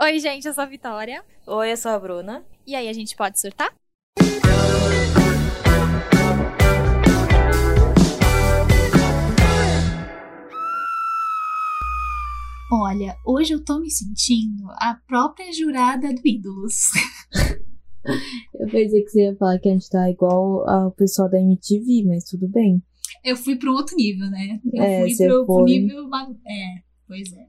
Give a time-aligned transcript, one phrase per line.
[0.00, 1.24] Oi, gente, eu sou a Vitória.
[1.46, 2.44] Oi, eu sou a Bruna.
[2.66, 3.72] E aí, a gente pode surtar?
[12.70, 16.74] Olha, hoje eu tô me sentindo a própria jurada do Ídolos.
[18.58, 22.04] Eu pensei que você ia falar que a gente tá igual ao pessoal da MTV,
[22.06, 22.82] mas tudo bem.
[23.24, 24.60] Eu fui pro outro nível, né?
[24.72, 25.64] Eu É, fui pro, pro foi.
[25.64, 26.08] nível.
[26.08, 27.46] ma- É, pois é.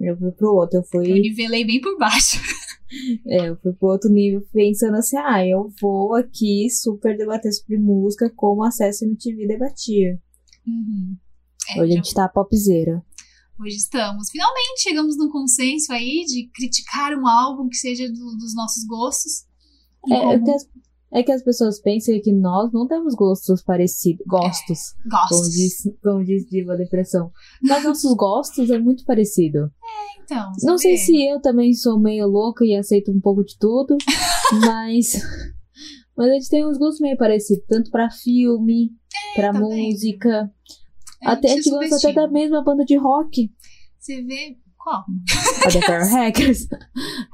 [0.00, 2.40] Eu fui pro outro, eu Eu fui, nivelei bem por baixo.
[3.26, 7.78] é, eu fui pro outro nível pensando assim, ah, eu vou aqui super debater sobre
[7.78, 10.20] música como acesso MTV debatia.
[10.66, 11.16] Uhum.
[11.76, 13.04] É, Hoje a gente tá popzera.
[13.60, 14.28] Hoje estamos.
[14.30, 19.44] Finalmente chegamos num consenso aí de criticar um álbum que seja do- dos nossos gostos.
[20.10, 20.68] É, é, como que as,
[21.12, 24.24] é que as pessoas pensam que nós não temos gostos parecidos.
[24.26, 25.50] Gostos, como gostos.
[25.52, 27.30] diz, como diz Diva Depressão.
[27.62, 29.70] Mas nossos gostos é muito parecido.
[30.24, 33.96] Então, Não sei se eu também sou meio louca e aceito um pouco de tudo,
[34.66, 35.12] mas.
[36.16, 38.90] Mas a gente tem uns gostos meio parecidos, tanto pra filme,
[39.34, 40.50] pra tá música.
[41.24, 42.26] A até a gente gosta até subestima.
[42.26, 43.50] da mesma banda de rock,
[43.98, 45.04] Você vê qual?
[45.64, 46.68] a The Power Hackers.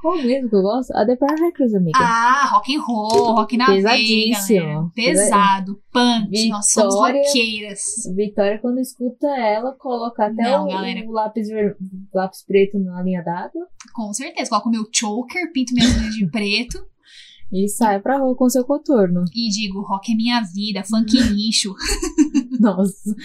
[0.01, 0.91] Qual mesmo que eu gosto?
[0.95, 1.97] A The Power Hackers, amiga.
[1.99, 4.91] Ah, rock and roll, rock na Pesadíssimo.
[4.95, 7.81] Pesado, punk, nós somos Vitória- roqueiras.
[8.15, 11.07] Vitória, quando escuta ela, coloca até Não, o, galera.
[11.07, 11.47] o lápis,
[12.13, 14.49] lápis preto na linha d'água Com certeza.
[14.49, 16.77] Coloco meu choker, pinto minhas unhas de preto
[17.51, 19.23] e sai pra rua com seu coturno.
[19.33, 21.73] e digo, rock é minha vida, funk lixo.
[22.77, 23.15] Nossa.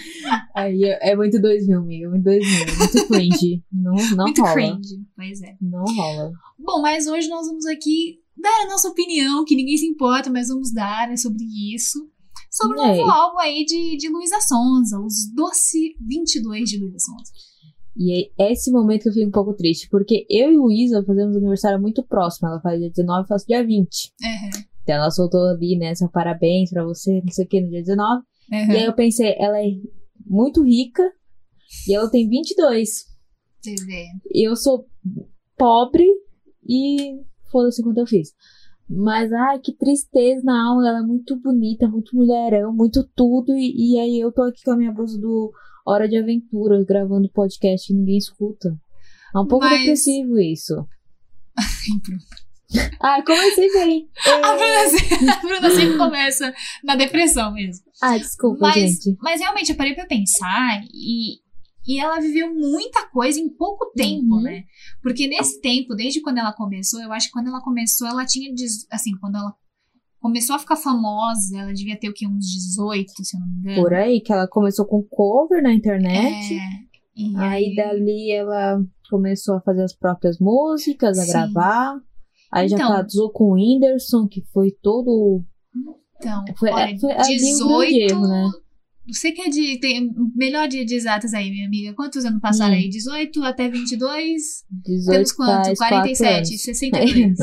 [0.55, 2.09] Aí é, muito 2000, amiga.
[2.09, 2.49] Muito 2000.
[2.49, 3.63] é Muito cringe.
[3.71, 4.53] Não, não Muito rola.
[4.53, 4.95] cringe.
[5.15, 5.55] Pois é.
[5.61, 6.31] Não rola.
[6.57, 10.47] Bom, mas hoje nós vamos aqui dar a nossa opinião, que ninguém se importa, mas
[10.47, 11.99] vamos dar né, sobre isso.
[12.51, 12.97] Sobre o É.
[12.97, 17.31] novo álbum aí de, de Luísa Sonza, os Doce 22 de Luísa Sonza.
[17.97, 21.35] E é esse momento que eu fico um pouco triste, porque eu e Luísa fazemos
[21.35, 22.47] aniversário muito próximo.
[22.49, 24.13] Ela faz dia 19 eu faço dia 20.
[24.21, 24.63] Uhum.
[24.83, 25.95] Então ela soltou ali, né?
[25.95, 28.21] Seu parabéns pra você, não sei o que, no dia 19.
[28.51, 28.71] Uhum.
[28.71, 29.69] E aí eu pensei, ela é
[30.25, 31.03] muito rica
[31.87, 33.05] e ela tem 22.
[33.61, 34.05] Você vê.
[34.31, 34.85] E eu sou
[35.57, 36.05] pobre
[36.67, 37.19] e
[37.51, 38.33] foda-se quanto eu fiz.
[38.87, 40.87] Mas, ai, que tristeza na alma.
[40.87, 43.53] Ela é muito bonita, muito mulherão, muito tudo.
[43.55, 45.51] E, e aí eu tô aqui com a minha blusa do
[45.85, 48.77] Hora de Aventura, gravando podcast que ninguém escuta.
[49.35, 50.85] É um pouco Mas- depressivo isso.
[53.01, 54.09] Ai, comecei bem.
[54.43, 56.53] A Bruna, se- a Bruna sempre começa
[56.83, 57.85] na depressão mesmo.
[58.01, 59.17] Ai, desculpa, Mas, gente.
[59.21, 61.35] mas realmente eu parei pra pensar e,
[61.87, 64.41] e ela viveu muita coisa em pouco tempo, Uhum.
[64.41, 64.63] né?
[65.03, 68.51] Porque nesse tempo, desde quando ela começou, eu acho que quando ela começou, ela tinha,
[68.91, 69.53] assim, quando ela
[70.19, 72.25] começou a ficar famosa, ela devia ter o quê?
[72.27, 73.81] Uns 18, se eu não me engano.
[73.83, 76.53] Por aí, que ela começou com cover na internet.
[76.55, 81.31] É, e Aí dali ela começou a fazer as próprias músicas, a Sim.
[81.31, 81.95] gravar.
[82.55, 82.89] Aí já Então.
[82.89, 85.43] casou com o Whindersson, que foi todo.
[86.17, 88.11] Então, Foi- olha, foi ali um grande 18.
[88.11, 88.49] erro, né?
[89.07, 89.79] Você que é de.
[89.79, 91.93] Tem melhor de, de exatas aí, minha amiga.
[91.93, 92.77] Quantos anos passaram Hum.
[92.77, 92.89] aí?
[92.89, 94.41] 18 até 22?
[94.83, 95.65] 18 Temos quanto?
[95.65, 97.37] faz 47, 62.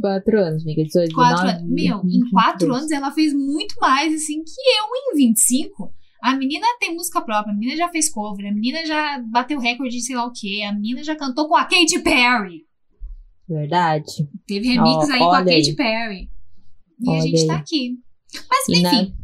[0.00, 0.84] 4 anos, amiga.
[0.84, 1.70] 18, 4 19, anos.
[1.72, 2.78] Meu, 20, em 4 22.
[2.78, 5.90] anos ela fez muito mais, assim, que eu em 25.
[6.22, 9.96] A menina tem música própria, a menina já fez cover, a menina já bateu recorde
[9.96, 12.64] de sei lá o quê, a menina já cantou com a Katy Perry.
[13.52, 14.28] Verdade.
[14.46, 15.44] Teve remix Ó, aí com a.
[15.44, 16.30] Katy Perry.
[17.00, 17.98] E a Olha gente tá aqui.
[18.48, 19.14] Mas, E na, enfim.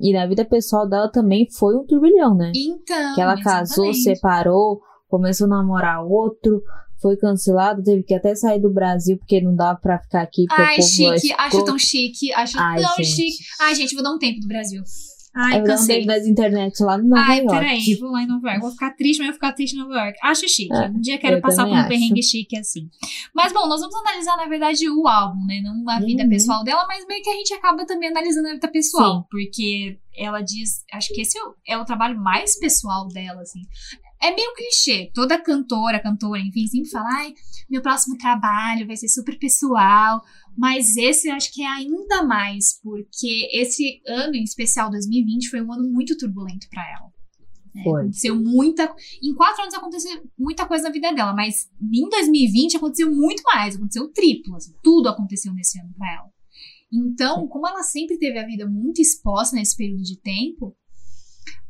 [0.00, 2.52] e na vida pessoal dela também foi um turbilhão, né?
[2.54, 3.14] Então.
[3.14, 4.02] que ela casou, exatamente.
[4.16, 6.62] separou, começou a namorar outro,
[7.02, 10.46] foi cancelado, teve que até sair do Brasil porque não dava pra ficar aqui.
[10.50, 13.06] Ai, chique, é acho tão chique, acho Ai, tão gente.
[13.06, 13.44] chique.
[13.60, 14.82] Ai, gente, vou dar um tempo do Brasil.
[15.34, 16.04] Ai, Ai, eu cansei.
[16.06, 17.50] das internet lá no Nova Ai, York.
[17.52, 18.60] peraí, vou lá em Nova York.
[18.62, 20.18] Vou ficar triste, mas vou ficar triste em Nova York.
[20.22, 20.72] Acho chique.
[20.74, 21.88] É, um dia quero passar por um acho.
[21.88, 22.88] perrengue chique assim.
[23.34, 25.60] Mas bom, nós vamos analisar, na verdade, o álbum, né?
[25.62, 26.28] Não a vida Uhum.
[26.28, 29.26] pessoal dela, mas meio que a gente acaba também analisando a vida pessoal.
[29.30, 30.84] Porque ela diz.
[30.92, 33.60] Acho que esse é o, é o trabalho mais pessoal dela, assim.
[34.22, 35.10] É meio clichê.
[35.14, 37.34] Toda cantora, cantora, enfim, sempre fala, ai,
[37.68, 40.20] meu próximo trabalho vai ser super pessoal.
[40.56, 45.62] Mas esse eu acho que é ainda mais, porque esse ano, em especial 2020, foi
[45.62, 47.10] um ano muito turbulento pra ela.
[47.84, 48.02] Foi.
[48.02, 48.94] Aconteceu muita.
[49.22, 53.76] Em quatro anos aconteceu muita coisa na vida dela, mas em 2020 aconteceu muito mais,
[53.76, 54.56] aconteceu triplo.
[54.56, 56.30] assim, tudo aconteceu nesse ano pra ela.
[56.92, 60.76] Então, como ela sempre teve a vida muito exposta nesse período de tempo,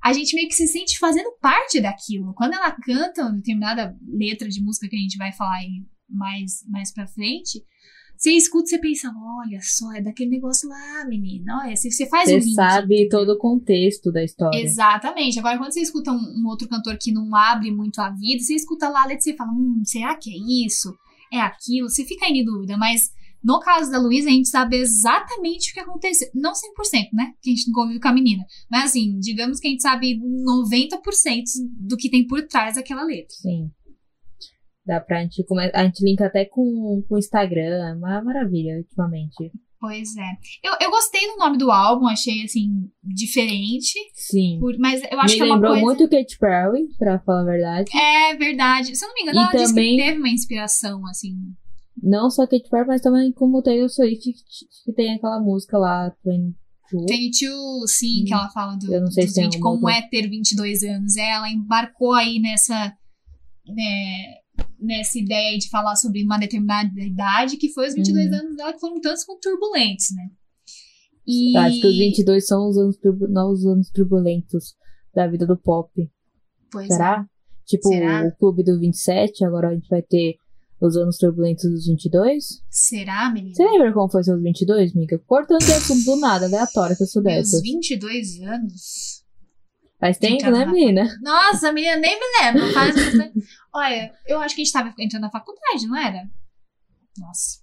[0.02, 2.34] a gente meio que se sente fazendo parte daquilo.
[2.34, 6.64] Quando ela canta uma determinada letra de música que a gente vai falar aí mais,
[6.68, 7.62] mais pra frente,
[8.16, 11.62] você escuta e você pensa, olha só, é daquele negócio lá, menina.
[11.64, 12.54] Olha, você, você faz o Você link.
[12.54, 14.60] sabe todo o contexto da história.
[14.60, 15.38] Exatamente.
[15.38, 18.54] Agora, quando você escuta um, um outro cantor que não abre muito a vida, você
[18.54, 20.94] escuta lá a letra e você fala, hum, será que é isso?
[21.32, 23.12] é aquilo, você fica aí em dúvida, mas
[23.42, 26.28] no caso da Luísa, a gente sabe exatamente o que aconteceu.
[26.34, 27.32] Não 100%, né?
[27.42, 28.44] Que a gente não convive com a menina.
[28.70, 31.42] Mas assim, digamos que a gente sabe 90%
[31.78, 33.34] do que tem por trás daquela letra.
[33.40, 33.70] Sim.
[34.86, 35.78] Dá pra gente começar.
[35.78, 37.90] A gente linka até com o Instagram.
[37.90, 39.52] É uma maravilha, ultimamente.
[39.78, 40.30] Pois é.
[40.62, 43.94] Eu, eu gostei do nome do álbum, achei assim, diferente.
[44.14, 44.58] Sim.
[44.60, 45.84] por- mas eu acho Me que é uma lembrou coisa.
[45.86, 47.90] muito Katy Perry, pra falar a verdade.
[47.96, 48.94] É verdade.
[48.96, 51.34] Se eu não me engano, E ela disse também- que teve uma inspiração, assim.
[52.02, 54.32] Não só Katy Perry, mas também como Taylor Swift,
[54.84, 56.54] que, tem aquela música lá, 22.
[57.08, 58.94] 22, sim, que ela fala do, Hum.
[58.94, 59.98] Eu não sei se tem 20, alguma como outra.
[59.98, 61.16] é ter 22 anos.
[61.16, 62.92] É, Ela embarcou aí nessa,
[63.66, 64.34] né,
[64.78, 68.34] nessa ideia de falar sobre uma determinada idade, que foi os 22 Uhum.
[68.38, 70.28] anos dela que foram tantos quanto turbulentos, né?
[71.26, 71.56] E...
[71.56, 72.98] Acho que os 22 são os anos
[73.28, 74.74] novos anos turbulentos
[75.14, 75.90] da vida do pop.
[76.72, 77.26] Pois Será?
[77.66, 78.26] Tipo, Será?
[78.26, 80.36] o clube do 27, agora a gente vai ter
[80.80, 82.34] os anos turbulentos dos 22.
[82.34, 82.38] é.
[82.70, 83.54] Será, menina?
[83.54, 85.18] Você lembra como foi seus 22, amiga?
[85.26, 87.62] Cortando de assunto do nada, aleatório, que eu sou Meus dessas.
[87.62, 89.24] 22 anos.
[89.98, 91.06] Faz tempo, né, menina?
[91.22, 92.72] Nossa, menina, nem me lembro.
[92.72, 92.94] Faz...
[93.74, 96.26] Olha, eu acho que a gente tava entrando na faculdade, não era?
[97.18, 97.60] Nossa.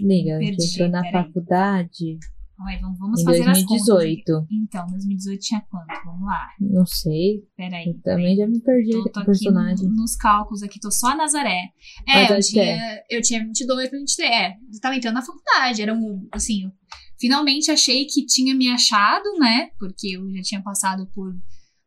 [0.00, 1.24] Amiga, a gente entrou na peraí.
[1.24, 2.18] faculdade
[2.60, 3.86] Olha, vamos, vamos em fazer as contas.
[3.86, 4.46] 2018.
[4.50, 5.86] Então, 2018 tinha quanto?
[6.04, 6.48] Vamos lá.
[6.60, 7.42] Não sei.
[7.56, 7.86] Peraí.
[7.88, 9.88] Eu também já me perdi Tô, tô personagem.
[9.88, 11.70] no- nos cálculos aqui, tô só a Nazaré.
[12.06, 14.30] Mas É, eu tinha, eu tinha 22 pra 23.
[14.30, 15.82] É, eu tava entrando na faculdade.
[15.82, 16.70] Era um, assim,
[17.18, 19.70] finalmente achei que tinha me achado, né?
[19.78, 21.34] Porque eu já tinha passado por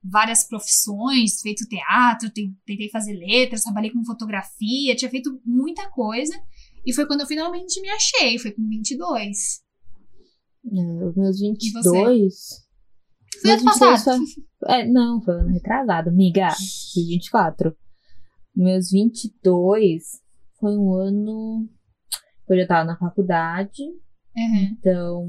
[0.03, 6.33] várias profissões, feito teatro, te- tentei fazer letras, trabalhei com fotografia, tinha feito muita coisa.
[6.85, 9.65] E foi quando eu finalmente me achei, foi com 22.
[10.71, 11.47] É, os meus você?
[11.47, 12.33] 22.
[13.41, 14.17] Foi ano meus passado.
[14.59, 16.49] foi- É, não, foi ano retrasado, amiga.
[16.51, 17.75] Fiz 24.
[18.55, 20.03] Meus 22
[20.59, 21.69] foi um ano.
[22.49, 24.75] Eu já tava na faculdade, Uhum.
[24.79, 25.27] então.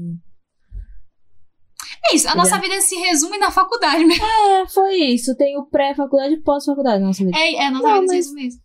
[2.11, 4.25] É isso, a nossa vida se resume na faculdade mesmo.
[4.25, 5.35] É, foi isso.
[5.35, 7.03] Tem o pré-faculdade e pós-faculdade.
[7.03, 7.37] Nossa, vida.
[7.37, 8.59] É, é a nossa Não, vida se mas- resume isso.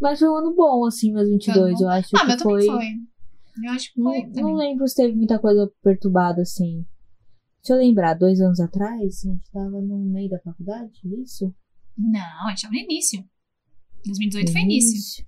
[0.00, 1.74] Mas foi um ano bom, assim, meus 22.
[1.78, 1.84] bom.
[1.84, 2.66] Eu acho Ah, que meu foi.
[2.66, 2.86] também foi.
[3.64, 4.22] Eu acho que Não, foi.
[4.26, 4.56] não também.
[4.56, 6.84] lembro se teve muita coisa perturbada, assim.
[7.62, 10.92] Deixa eu lembrar, dois anos atrás, a gente tava no meio da faculdade,
[11.22, 11.52] isso?
[11.98, 13.24] Não, a gente tava no início.
[14.04, 15.24] 2018 foi início.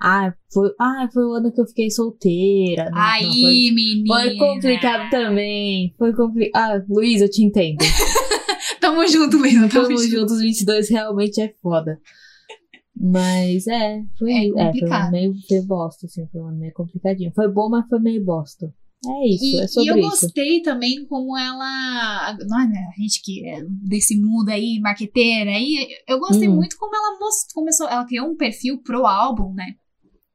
[0.00, 2.84] Ah, foi, ah, foi o ano que eu fiquei solteira.
[2.84, 4.14] Não, não, Aí, foi, menina.
[4.14, 5.92] foi complicado também.
[5.98, 6.54] Foi complicado.
[6.80, 7.78] Ah, Luiz, eu te entendo.
[8.80, 9.68] Tamo junto, Luísa.
[9.68, 10.10] Tamo, Tamo junto.
[10.10, 11.98] juntos, 22 realmente é foda.
[12.96, 15.10] Mas é, foi, É é, foi complicado.
[15.10, 17.32] meio, meio bosta, assim, foi um ano meio complicadinho.
[17.34, 18.72] Foi bom, mas foi meio bosta.
[19.06, 20.10] É isso, E, é e sobre eu isso.
[20.26, 22.36] gostei também como ela.
[22.48, 26.54] Não, né, a gente que é desse mundo aí, marqueteira aí, eu gostei Hum.
[26.54, 27.86] muito como ela most- começou.
[27.88, 29.74] Ela criou um perfil pro álbum, né?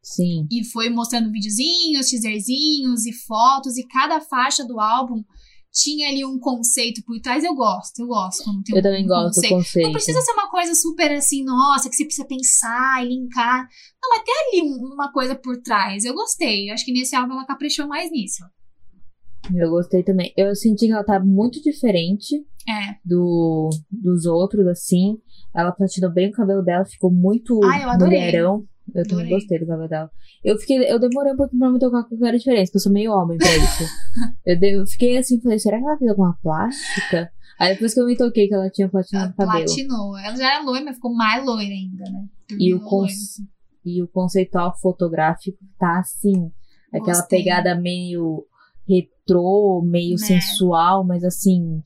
[0.03, 0.47] Sim.
[0.51, 5.23] E foi mostrando videozinhos, teaserzinhos e fotos, e cada faixa do álbum
[5.71, 7.43] tinha ali um conceito por trás.
[7.43, 9.55] Eu gosto, eu gosto quando tem Eu um, também um gosto do conceito.
[9.55, 9.85] conceito.
[9.85, 13.67] Não precisa ser uma coisa super assim, nossa, que você precisa pensar e linkar.
[14.01, 16.05] Não, mas tem ali um- uma coisa por trás.
[16.05, 16.69] Eu gostei.
[16.69, 18.43] Eu acho que nesse álbum ela caprichou mais nisso.
[19.55, 20.33] Eu gostei também.
[20.37, 22.35] Eu senti que ela tá muito diferente
[22.67, 22.95] É.
[23.05, 25.17] do, dos outros, assim.
[25.55, 28.19] Ela platinou bem o cabelo dela, ficou muito Ah, eu adorei.
[28.19, 28.65] mulherão.
[28.95, 29.29] Eu também Adorei.
[29.39, 30.11] gostei do cabelo dela.
[30.43, 32.91] Eu fiquei, eu demorei um pouquinho pra me tocar com qualquer diferença, porque eu sou
[32.91, 33.83] meio homem pra isso.
[34.45, 37.31] eu, de- eu fiquei assim, falei, será que ela fez alguma plástica?
[37.59, 39.65] Aí depois que eu me toquei que ela tinha Ela platinado o cabelo.
[39.65, 40.17] platinou.
[40.17, 42.25] Ela já era loira, mas ficou mais loira ainda, né?
[42.57, 43.05] E o, con-
[43.85, 46.49] e o conceitual fotográfico tá assim.
[46.93, 47.39] Aquela Gostei.
[47.39, 48.45] pegada meio
[48.87, 50.17] retrô, meio Né.
[50.17, 51.81] sensual, mas assim,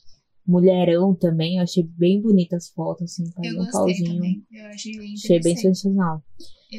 [0.48, 1.58] mulherão também.
[1.58, 4.14] Eu achei bem bonitas as fotos, assim, Eu um pauzinho.
[4.16, 4.44] também.
[4.52, 6.24] Eu achei bem Achei bem sensacional.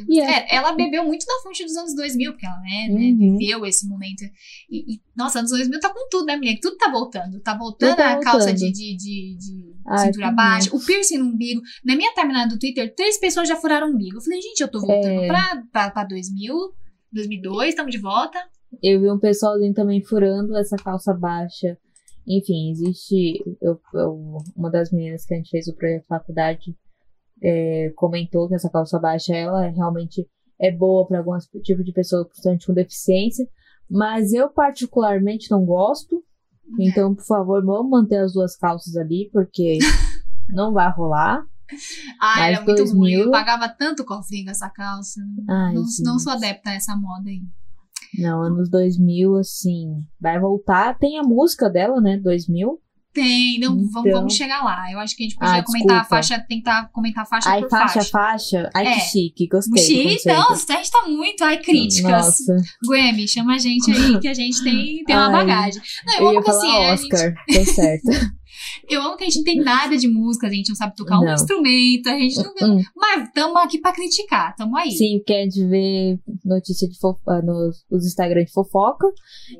[0.02, 0.18] Gostei.
[0.20, 3.36] é- É, ela bebeu muito da fonte dos anos 2000, porque ela né, né, Uhum.
[3.38, 4.22] viveu esse momento.
[4.70, 6.58] E, e, nossa, anos 2000 tá com tudo, né, menina?
[6.60, 7.40] Tudo tá voltando.
[7.40, 11.26] Tá voltando tá a calça de, de, de, de Ai, cintura baixa, o piercing no
[11.26, 11.60] umbigo.
[11.84, 14.16] Na minha timeline do Twitter, três pessoas já furaram o umbigo.
[14.16, 15.26] Eu falei, gente, eu tô voltando É.
[15.26, 16.54] pra, pra, pra 2000,
[17.12, 18.38] 2002, estamos de volta.
[18.82, 21.78] Eu vi um pessoalzinho também furando essa calça baixa.
[22.26, 23.44] Enfim, existe.
[23.60, 26.74] Eu, eu- uma das meninas que a gente fez o projeto de faculdade
[27.44, 30.26] é, comentou que essa calça baixa ela realmente
[30.58, 33.46] é boa para alguns tipos de pessoa, principalmente com deficiência.
[33.90, 36.24] Mas eu, particularmente, não gosto.
[36.80, 36.88] É.
[36.88, 39.78] Então, por favor, vamos manter as duas calças ali, porque
[40.48, 41.44] não vai rolar.
[42.20, 42.98] Ah, era muito 2000.
[42.98, 43.12] ruim.
[43.12, 45.20] Eu pagava tanto cofrinho essa calça.
[45.48, 47.42] Ai, não, não sou adepta a essa moda aí.
[48.18, 50.96] Não, anos 2000, assim, vai voltar.
[50.98, 52.16] Tem a música dela, né?
[52.16, 52.80] 2000.
[53.14, 54.90] Tem, não, vamos, Então- vamos chegar lá.
[54.90, 57.70] Eu acho que a gente podia Ah, comentar a faixa, tentar comentar faixa Ai, por
[57.70, 58.10] faixa, faixa.
[58.10, 58.70] faixa.
[58.74, 58.94] Ai, É.
[58.94, 59.46] que chique.
[59.46, 60.02] Gostei.
[60.16, 60.26] conceito.
[60.26, 61.44] não, a gente tá muito.
[61.44, 62.10] Ai, críticas.
[62.10, 62.56] Nossa.
[62.88, 65.80] Grammy, chama a gente aí que a gente tem, tem uma Ai, bagagem.
[66.06, 67.34] Não, eu, Eu amo que assim, a gente, Oscar.
[67.74, 68.02] Certo.
[68.90, 71.20] eu amo que a gente não tem nada de música, a gente não sabe tocar
[71.20, 71.34] um Não.
[71.34, 72.76] instrumento, a gente não.
[72.78, 72.82] Hum.
[72.96, 74.90] Mas tamo aqui pra criticar, tamo aí.
[74.90, 79.06] Sim, quer de ver notícia de fofoca nos os Instagram de fofoca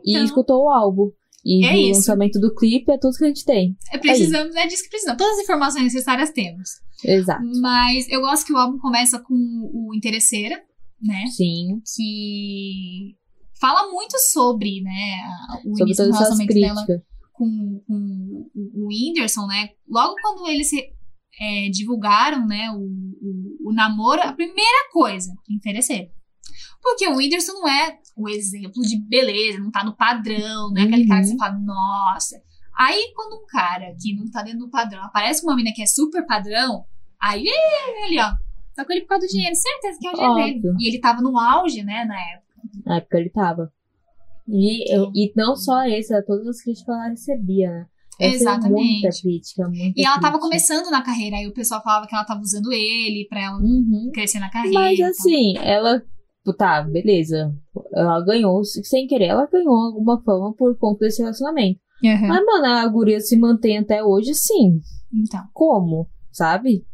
[0.05, 0.25] e Então.
[0.25, 1.11] escutou o álbum.
[1.45, 3.77] E É o lançamento do clipe é tudo que a gente tem.
[3.93, 5.19] É, precisamos, é disso que precisamos.
[5.19, 6.71] Todas as informações necessárias temos.
[7.05, 7.45] Exato.
[7.61, 10.57] Mas eu gosto que o álbum começa com o Interesseira,
[11.03, 11.27] né?
[11.27, 11.83] Sim.
[11.95, 13.15] Que
[13.61, 14.91] fala muito sobre, né,
[15.65, 16.87] o Sobre início do relacionamento dela
[17.33, 19.71] com, com o Whindersson, né?
[19.89, 26.11] Logo quando eles é, divulgaram, né, o, o, o namoro, a primeira coisa, interesseiro.
[26.83, 30.85] Porque o Whindersson não é o exemplo de beleza, não tá no padrão, não é
[30.85, 31.39] aquele cara que você Uhum.
[31.39, 32.37] fala, nossa.
[32.77, 35.83] Aí quando um cara que não tá dentro do padrão aparece com uma mina que
[35.83, 36.85] é super padrão,
[37.21, 38.31] aí é, ele, ó,
[38.75, 40.77] tá com ele por causa do dinheiro, certeza que é o dinheiro dele.
[40.81, 42.45] E ele tava no auge, né, na época.
[42.87, 43.73] Na época ele tava.
[44.49, 45.13] E, Então.
[45.15, 47.87] e não só esse, era todas as críticas que ela recebia, né?
[48.17, 49.01] Fez Exatamente.
[49.03, 50.41] Muita crítica, muita E ela tava crítica.
[50.41, 54.11] começando na carreira, aí o pessoal falava que ela tava usando ele pra ela Uhum.
[54.13, 54.79] crescer na carreira.
[54.79, 56.01] Mas assim, ela.
[56.53, 57.55] Tá, beleza.
[57.95, 61.81] Ela ganhou, sem querer, ela ganhou alguma fama por conta desse relacionamento.
[62.03, 62.29] Uhum.
[62.29, 64.81] Mas, mano, a guria se mantém até hoje, sim.
[65.13, 65.41] Então.
[65.55, 66.07] Como?
[66.31, 66.85] Sabe?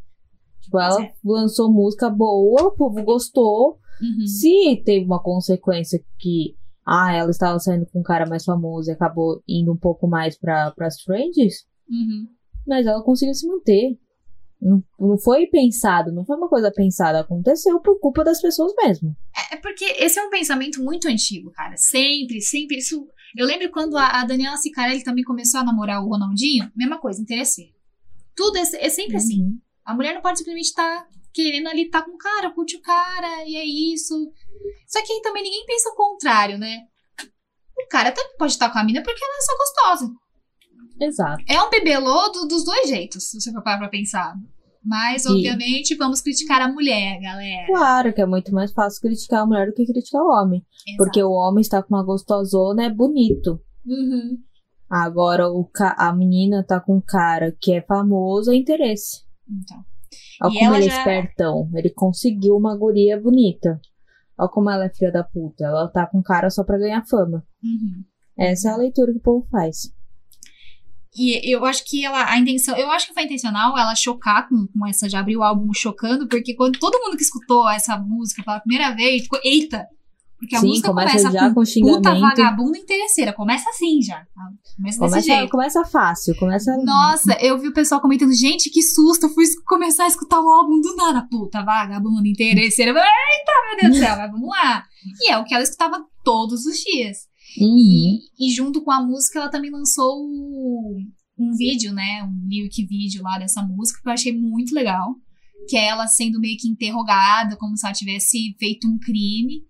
[0.61, 1.13] Tipo, ela é.
[1.25, 3.79] lançou música boa, o povo gostou.
[4.01, 4.27] Uhum.
[4.27, 6.55] Se teve uma consequência que,
[6.87, 10.39] ah, ela estava saindo com um cara mais famoso e acabou indo um pouco mais
[10.39, 12.29] pra, pras trends, Uhum.
[12.67, 13.99] mas ela conseguiu se manter.
[14.61, 19.17] Não, não foi pensado, não foi uma coisa pensada, aconteceu por culpa das pessoas mesmo.
[19.51, 21.77] É porque esse é um pensamento muito antigo, cara.
[21.77, 22.77] Sempre, sempre.
[22.77, 23.07] Isso.
[23.37, 27.23] Eu lembro quando a, a Daniela Sicarelli também começou a namorar o Ronaldinho, mesma coisa,
[27.23, 27.73] interesseiro.
[28.37, 29.43] Tudo é, é sempre assim.
[29.43, 29.59] Uhum.
[29.85, 33.45] A mulher não pode simplesmente estar querendo ali estar com o cara, curte o cara,
[33.47, 34.15] e é isso.
[34.87, 36.87] Só que aí também ninguém pensa o contrário, né?
[37.79, 40.13] O cara também pode estar com a mina porque ela é só gostosa.
[41.01, 41.43] Exato.
[41.49, 44.35] É um bebelô do- dos dois jeitos, se você for parar pra pensar.
[44.85, 47.67] Mas, obviamente, vamos criticar a mulher, galera.
[47.67, 50.65] Claro que é muito mais fácil criticar a mulher do que criticar o homem.
[50.97, 53.61] Porque o homem está com uma gostosona, é bonito.
[53.87, 54.39] Uhum.
[54.89, 59.23] Agora o ca- a menina tá com um cara que é famoso, é interesse.
[59.49, 59.85] Então.
[60.43, 61.71] Olha como ele é já- espertão.
[61.75, 63.79] Ele conseguiu uma guria bonita.
[64.39, 65.65] Olha como ela é filha da puta.
[65.65, 67.45] Ela tá com cara só pra ganhar fama.
[67.63, 68.03] Uhum.
[68.39, 69.93] Essa é a leitura que o povo faz.
[71.17, 74.67] E eu acho que ela, a intenção, eu acho que foi intencional ela chocar com,
[74.69, 78.43] com essa, já abriu o álbum chocando, porque quando todo mundo que escutou essa música
[78.45, 79.87] pela primeira vez, ficou, eita!
[80.39, 84.21] Porque a Sim, música começa começa, já com, com puta vagabunda interesseira, começa assim já,
[84.35, 84.51] tá?
[84.75, 85.51] começa desse Começa, jeito.
[85.51, 86.35] começa fácil.
[86.37, 86.75] Começa.
[86.79, 90.49] Nossa, eu vi o pessoal comentando, gente, que susto, eu fui começar a escutar o
[90.49, 94.85] álbum do nada, puta, vagabunda, interesseira, eita, meu Deus do céu, mas vamos lá.
[95.21, 97.30] E é o que ela escutava todos os dias.
[97.59, 97.77] Uhum.
[97.79, 100.25] E, e junto com a música, ela também lançou
[101.41, 102.23] um vídeo, né?
[102.25, 105.15] Um lyric vídeo lá dessa música, que eu achei muito legal.
[105.69, 109.63] Que é ela sendo meio que interrogada, como se ela tivesse feito um crime.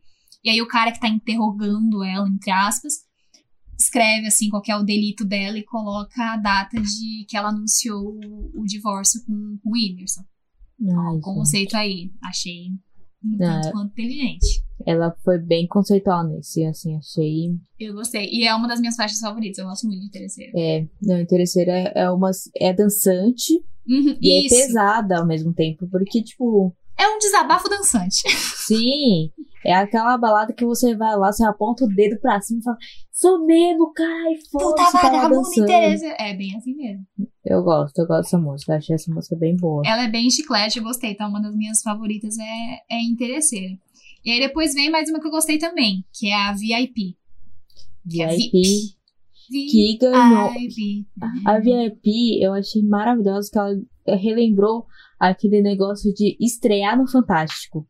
[0.43, 2.95] E aí o cara que tá interrogando ela, entre aspas,
[3.79, 7.51] escreve assim qual que é o delito dela e coloca a data de que ela
[7.51, 10.23] anunciou o, o divórcio com, com o Whindersson.
[10.83, 12.11] Ai, O conceito aí.
[12.23, 12.69] Achei
[13.23, 14.65] um tanto quanto inteligente.
[14.87, 17.51] Ela foi bem conceitual nesse, assim, achei.
[17.79, 18.29] Eu gostei.
[18.31, 19.59] E é uma das minhas faixas favoritas.
[19.59, 20.53] Eu gosto muito de Interesseira.
[20.57, 22.31] É, não, interesseira é, é uma.
[22.59, 24.55] É dançante Uhum, e isso.
[24.55, 25.89] é pesada ao mesmo tempo.
[25.91, 28.23] Porque, tipo, É um desabafo dançante.
[28.67, 29.31] sim,
[29.65, 32.77] é aquela balada que você vai lá, você aponta o dedo pra cima e fala,
[33.11, 34.05] sou mesmo, Puta
[34.53, 36.15] foda-se, vagabunda dançando.
[36.19, 37.07] É bem assim mesmo.
[37.45, 39.83] Eu gosto, eu gosto dessa música, achei essa música bem boa.
[39.85, 41.15] Ela é bem chiclete, eu gostei.
[41.15, 41.27] Tá?
[41.27, 43.77] Uma das minhas favoritas é, é interesseira.
[44.25, 47.17] E aí depois vem mais uma que eu gostei também, que é a VIP.
[48.09, 48.97] que é VIP,
[49.51, 50.53] que ganhou.
[50.53, 51.07] VIP.
[51.45, 54.87] A VIP, eu achei maravilhosa que ela relembrou
[55.19, 57.87] aquele negócio de estrear no Fantástico.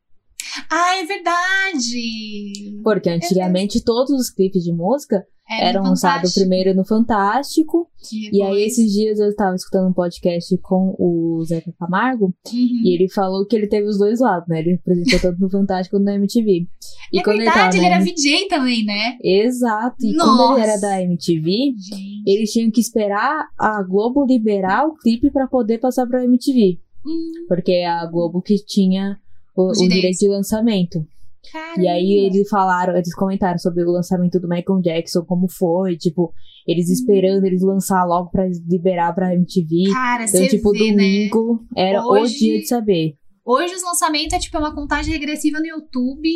[0.71, 2.80] Ah, é verdade!
[2.83, 7.88] Porque antigamente todos os clipes de música Era eram lançados primeiro no Fantástico.
[8.33, 12.26] E aí, esses dias eu estava escutando um podcast com o Zeca Camargo.
[12.26, 12.83] Uhum.
[12.85, 14.61] E ele falou que ele teve os dois lados, né?
[14.61, 16.66] Ele apresentou tanto no Fantástico quanto na MTV.
[17.12, 18.04] E é verdade, ele, ele era.
[18.04, 19.19] VJ também, né?
[19.23, 19.97] Exato.
[20.04, 20.87] E quando ele era Nossa.
[20.87, 22.23] da MTV, Gente.
[22.26, 26.78] eles tinham que esperar a Globo liberar o clipe pra poder passar pra MTV.
[27.04, 29.19] Hum, Porque é a Globo que tinha
[29.57, 31.04] o, Os o direito de lançamento.
[31.52, 31.83] Caramba.
[31.83, 36.33] E aí eles falaram, eles comentaram sobre o lançamento do Michael Jackson, como foi, tipo,
[36.66, 36.92] eles Hum.
[36.92, 39.90] esperando eles lançar logo pra liberar pra MTV.
[39.92, 40.97] Cara, Então, tipo, vê, né?
[40.97, 43.14] domingo era Hoje- o dia de saber.
[43.45, 46.28] Hoje os lançamentos é tipo uma contagem regressiva no YouTube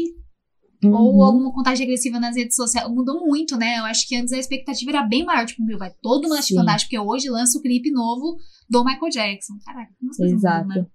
[0.83, 0.93] Uhum.
[0.95, 2.89] ou alguma contagem regressiva nas redes sociais.
[2.91, 3.79] Mudou muito, né?
[3.79, 5.45] Eu acho que antes a expectativa era bem maior.
[5.47, 6.61] Tipo, meu, vai todo mundo assistir Sim.
[6.61, 8.37] Fantástico, porque hoje lança o clipe novo
[8.71, 9.53] do Michael Jackson.
[9.65, 10.69] Caraca, as coisas mudam, Exato.
[10.69, 10.87] né?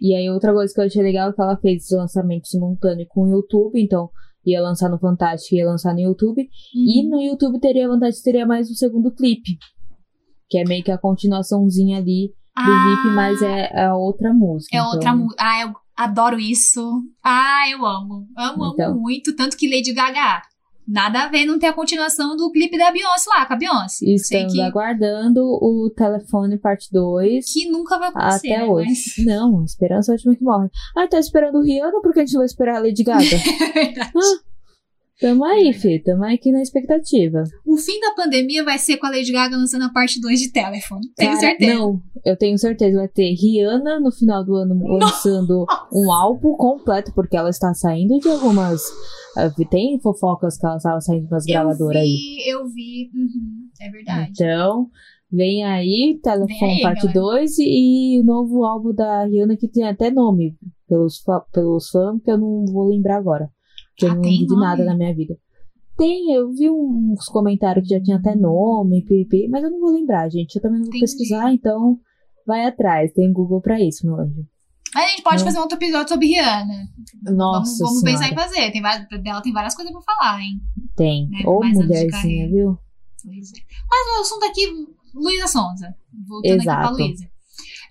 [0.00, 3.06] E aí outra coisa que eu achei legal é que ela fez esse lançamento simultâneo
[3.08, 4.10] com o YouTube, então
[4.46, 6.48] ia lançar no Fantástico e ia lançar no YouTube.
[6.74, 7.10] E Uhum.
[7.10, 9.58] no YouTube teria a vantagem, teria mais um segundo clipe.
[10.48, 14.74] Que é meio que a continuaçãozinha ali do VIP, mas é, é outra música.
[14.76, 15.42] É então- outra música.
[15.44, 17.02] Ah, eu adoro isso.
[17.22, 18.26] Ah, eu amo.
[18.36, 18.92] Amo, Então.
[18.92, 19.34] amo muito.
[19.36, 20.40] Tanto que Lady Gaga.
[20.88, 23.88] Nada a ver não ter a continuação do clipe da Beyoncé lá, com a Beyoncé.
[23.98, 27.52] Sei Estamos que, aguardando o Telefone Parte 2.
[27.52, 28.48] que nunca vai acontecer.
[28.52, 28.64] Até né?
[28.64, 28.88] hoje.
[28.88, 30.68] Mas- Não, esperança é a última que morre.
[30.96, 33.18] Ah, tá esperando o Rihanna, porque a gente vai esperar a Lady Gaga?
[33.68, 34.12] É verdade.
[35.20, 35.98] Tamo aí, Fê.
[35.98, 37.42] Tamo aqui na expectativa.
[37.66, 40.52] O fim da pandemia vai ser com a Lady Gaga lançando a parte 2 de
[40.52, 41.08] Telephone.
[41.16, 41.74] Tenho Cara, certeza.
[41.74, 42.98] Não, eu tenho certeza.
[42.98, 48.16] Vai ter Rihanna no final do ano lançando um álbum completo, porque ela está saindo
[48.20, 48.80] de algumas.
[49.36, 52.06] ah, Tem fofocas que ela estava saindo das eu gravadoras aí.
[52.06, 53.10] vi, eu vi.
[53.12, 54.30] Uhum, é verdade.
[54.30, 54.88] Então,
[55.32, 57.20] vem aí, Telefone Vem Parte galera.
[57.20, 60.56] 2 e o novo álbum da Rihanna que tem até nome
[60.88, 61.20] pelos,
[61.52, 63.50] pelos fãs, que eu não vou lembrar agora.
[63.98, 64.66] Que eu Ah, não tem lembro de nome?
[64.66, 65.36] nada na minha vida.
[65.96, 69.90] Tem, eu vi uns comentários que já tinha até nome, pipi, mas eu não vou
[69.90, 70.54] lembrar, gente.
[70.56, 71.00] Eu também não vou Entendi.
[71.04, 71.98] pesquisar, então
[72.46, 73.12] vai atrás.
[73.12, 74.46] Tem Google pra isso, meu anjo.
[74.94, 75.44] A gente pode Não.
[75.44, 76.88] fazer um outro episódio sobre Rihanna.
[77.24, 78.70] Nossa vamos, vamos pensar em fazer.
[78.70, 80.60] Tem várias, dela tem várias coisas pra falar, hein?
[80.96, 81.28] Tem.
[81.28, 82.78] né, Ou mulherzinha, viu?
[83.24, 84.66] Mas o assunto aqui,
[85.14, 85.94] Luísa Sonza.
[86.28, 86.80] Voltando aqui Exato.
[86.96, 87.28] pra Luísa.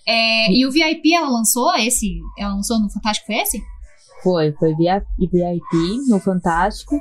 [0.07, 2.17] É, e o VIP ela lançou esse?
[2.39, 3.61] Ela lançou no Fantástico foi esse?
[4.27, 6.99] Foi, foi via VIP no Fantástico.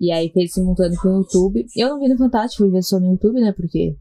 [0.00, 1.66] E aí fez simultâneo com o YouTube.
[1.76, 3.52] Eu não vi no Fantástico, fui ver só no YouTube, né?
[3.52, 3.96] Porque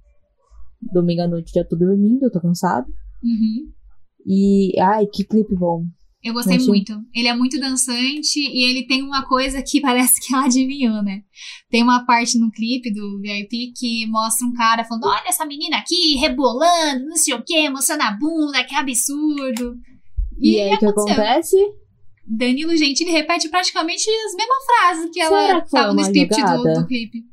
[0.94, 2.86] domingo à noite já tô dormindo, eu tô cansado.
[3.24, 3.72] Uhum.
[4.28, 5.86] E, ai, que clipe bom.
[6.24, 6.94] Eu gostei muito.
[7.16, 11.22] Ele é muito dançante e ele tem uma coisa que parece que ela adivinhou, né?
[11.72, 15.78] Tem uma parte no clipe do VIP que mostra um cara falando: Olha essa menina
[15.78, 19.78] aqui rebolando, não sei o que, mostrando a bunda, que absurdo.
[20.40, 21.24] E, aí, o que aconteceu.
[21.24, 21.87] acontece?
[22.28, 26.64] Danilo Gentili repete praticamente as mesmas frases que ela Será que tava no script do,
[26.82, 27.24] do clipe.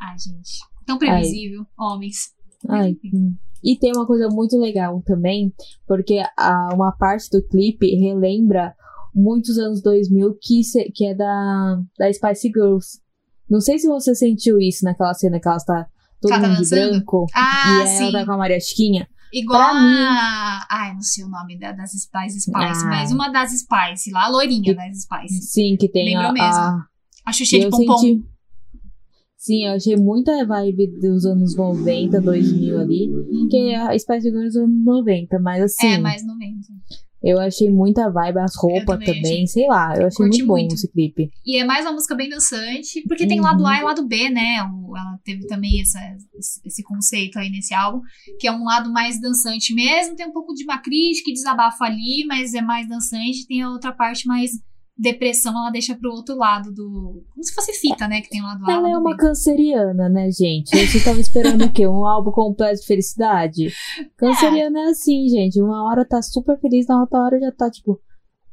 [0.00, 0.58] Ai, gente.
[0.86, 2.32] Tão previsível, homens.
[2.68, 3.36] Ai, hum.
[3.62, 5.52] E tem uma coisa muito legal também,
[5.86, 8.74] porque a, uma parte do clipe relembra
[9.14, 13.00] muitos anos 2000 que, se- que é da, da Spice Girls.
[13.48, 15.86] Não sei se você sentiu isso naquela cena que ela está
[16.20, 17.26] todo Ela tá mundo de branco.
[17.34, 18.02] Ah, e aí sim.
[18.04, 19.06] ela tá com a Maria Chiquinha.
[19.32, 20.66] Igual pra mim- a.
[20.70, 22.50] Ai, não sei o nome da- das Spice Spice,
[22.84, 22.88] Ah.
[22.88, 25.40] mas uma das Spice lá, a loirinha das Spice.
[25.42, 26.46] Sim, que tem Lembrou a, mesmo.
[26.54, 26.86] a,
[27.24, 27.96] A Xuxa de pompom.
[27.98, 28.24] senti.
[29.36, 33.08] Sim, eu achei muita vibe dos anos 90, 2000 ali.
[33.10, 33.48] Uhum.
[33.50, 35.86] Que a Spice Girls dos anos 90, mas assim.
[35.88, 36.60] É, não lembro.
[37.22, 39.94] Eu achei muita vibe, as roupas também também, sei lá.
[39.96, 40.74] Eu achei Curti muito bom muito.
[40.74, 41.30] esse clipe.
[41.46, 43.44] E é mais uma música bem dançante, porque tem Uhum.
[43.46, 44.56] lado A e lado B, né?
[44.56, 45.98] Ela teve também essa,
[46.64, 48.00] esse conceito aí nesse álbum,
[48.38, 50.16] que é um lado mais dançante mesmo.
[50.16, 53.46] Tem um pouco de uma crítica e desabafo ali, mas é mais dançante.
[53.46, 54.50] Tem a outra parte mais
[55.02, 57.24] depressão, ela deixa pro outro lado do.
[57.30, 58.20] Como se fosse fita, né?
[58.22, 60.70] Que tem lado A e Ela é lado uma canceriana, né, gente?
[60.70, 61.86] Você tava esperando o quê?
[61.86, 63.72] Um álbum completo de felicidade?
[64.16, 65.60] Canceriana é assim, gente.
[65.60, 68.00] Uma hora tá super feliz, na outra hora já tá tipo.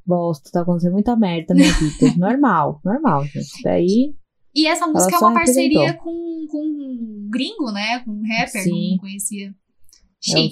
[0.06, 2.16] Bosta, tá acontecendo muita merda na minha vida.
[2.18, 3.62] normal, normal, gente.
[3.64, 4.16] Daí.
[4.56, 8.00] E essa música é uma parceria com, com um gringo, né?
[8.00, 8.92] Com um rapper, Sim.
[8.94, 9.50] não conhecia.
[9.50, 10.50] é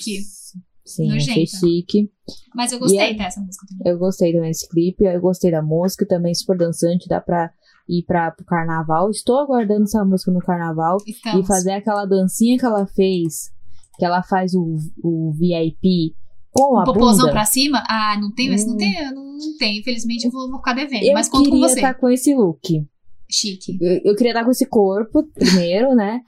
[0.87, 1.09] o-.
[1.09, 2.11] Sim, achei chique.
[2.55, 3.91] Mas eu gostei é- dessa música também.
[3.93, 7.51] Eu gostei também desse clipe, eu gostei da música, também super dançante, dá pra
[7.89, 9.09] ir pra, pro carnaval.
[9.09, 11.43] Estou aguardando essa música no carnaval Estamos.
[11.43, 13.51] e fazer aquela dancinha que ela fez,
[13.97, 16.15] que ela faz o, o VIP
[16.51, 17.31] com a popozão bunda.
[17.31, 17.83] pra cima?
[17.87, 18.77] Ah, não tem, esse não Hum.
[18.77, 19.79] tem, não, não tem.
[19.79, 21.03] Infelizmente eu vou, vou ficar devendo.
[21.03, 21.75] Eu mas conto com queria você.
[21.75, 22.85] estar com esse look.
[23.29, 23.77] Chique.
[23.81, 26.21] Eu, eu queria estar com esse corpo primeiro, né?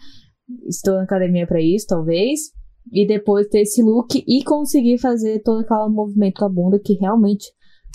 [0.67, 2.51] Estou na academia pra isso, talvez.
[2.91, 6.93] E depois ter esse look e conseguir fazer todo aquele movimento com a bunda, que
[6.93, 7.47] realmente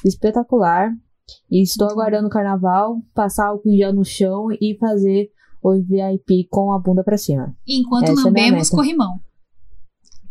[0.05, 0.92] é espetacular.
[1.51, 5.31] E estou aguardando o carnaval, passar álcool em gel no chão e fazer
[5.62, 7.57] o VIP com a bunda pra cima.
[7.66, 8.77] Enquanto Essa é lambemos, meta.
[8.77, 9.18] corrimão.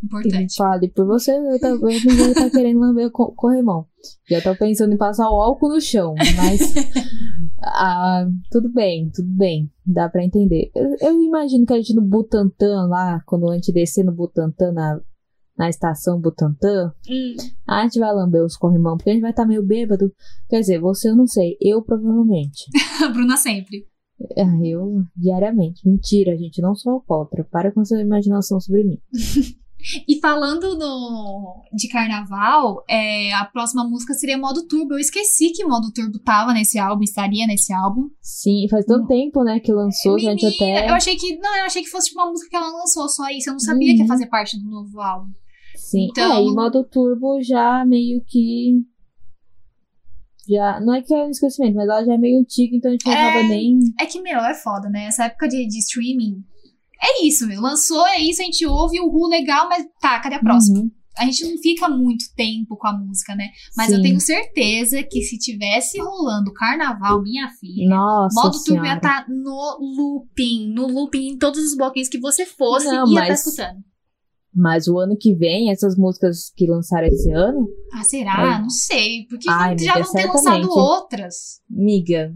[0.01, 0.55] E Importante.
[0.57, 3.85] fale por você, eu, tá, não vou estar querendo lamber o co- corrimão.
[4.29, 6.73] Já tô pensando em passar o álcool no chão, mas.
[7.65, 9.71] ah, tudo bem, tudo bem.
[9.85, 10.71] Dá pra entender.
[10.75, 14.71] Eu, eu imagino que a gente no Butantã lá, quando a gente descer no Butantã
[14.71, 14.99] na,
[15.57, 17.35] na estação Butantã, Hum.
[17.67, 20.11] a gente vai lamber os corrimão, porque a gente vai estar meio bêbado.
[20.49, 22.65] Quer dizer, você eu não sei, eu provavelmente.
[23.03, 23.87] A Bruna sempre.
[24.37, 25.87] Ah, Eu diariamente.
[25.87, 27.43] Mentira, gente, não sou alcoólatra.
[27.43, 28.99] Para com essa imaginação sobre mim.
[30.07, 34.93] E falando no, de carnaval, é, a próxima música seria Modo Turbo.
[34.93, 38.09] Eu esqueci que Modo Turbo tava nesse álbum, estaria nesse álbum.
[38.21, 40.89] Sim, faz tanto tempo, né, que lançou, que a gente Menina, até.
[40.89, 41.37] eu achei que.
[41.37, 43.49] Não, eu achei que fosse tipo uma música que ela lançou só isso.
[43.49, 44.07] Eu não sabia que ia Uhum.
[44.07, 45.31] fazer parte do novo álbum.
[45.75, 46.07] Sim.
[46.11, 48.81] Então- É, e modo turbo já meio que.
[50.47, 50.79] Já.
[50.81, 53.05] Não é que é um esquecimento, mas ela já é meio antiga, então a gente
[53.05, 53.29] não É.
[53.29, 53.79] acaba nem.
[53.99, 55.05] É que, meu, é foda, né?
[55.05, 56.43] Essa época de, de streaming.
[57.03, 57.59] É isso, meu.
[57.61, 60.79] Lançou, é isso, a gente ouve o Ru legal, mas tá, cadê a próxima?
[60.79, 60.91] Uhum.
[61.17, 63.49] A gente não fica muito tempo com a música, né?
[63.77, 64.01] Mas eu Sim.
[64.03, 67.87] tenho certeza que se tivesse rolando carnaval, minha filha.
[67.87, 68.41] Nossa.
[68.41, 72.87] Modo turbo ia estar no looping, no looping em todos os bloquinhos que você fosse,
[72.87, 73.83] Não, ia estar mas- escutando.
[74.55, 78.55] Mas o ano que vem, essas músicas que lançaram esse ano, Ah, será?
[78.57, 78.61] É.
[78.61, 79.25] Não sei.
[79.29, 81.35] Porque Ai, já amiga, vão ter lançado outras.
[81.69, 82.33] miga.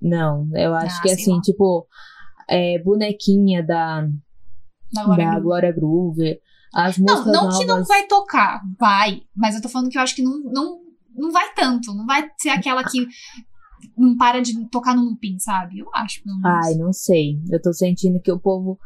[0.00, 1.40] Não, eu acho Ah, que assim, lá.
[1.40, 1.86] tipo,
[2.48, 4.08] é, bonequinha da,
[4.92, 5.42] Da Glória da Groove.
[5.44, 6.40] Glória Groover.
[6.74, 7.58] As Não, músicas não novas.
[7.58, 9.22] que não vai tocar, vai.
[9.36, 10.80] Mas eu tô falando que eu acho que não, não,
[11.14, 11.92] não vai tanto.
[11.94, 13.06] Não vai ser aquela que
[13.96, 15.80] não para de tocar no looping, sabe?
[15.80, 16.66] Eu acho, pelo menos.
[16.66, 17.38] Ai, não sei.
[17.50, 18.78] Eu tô sentindo que o povo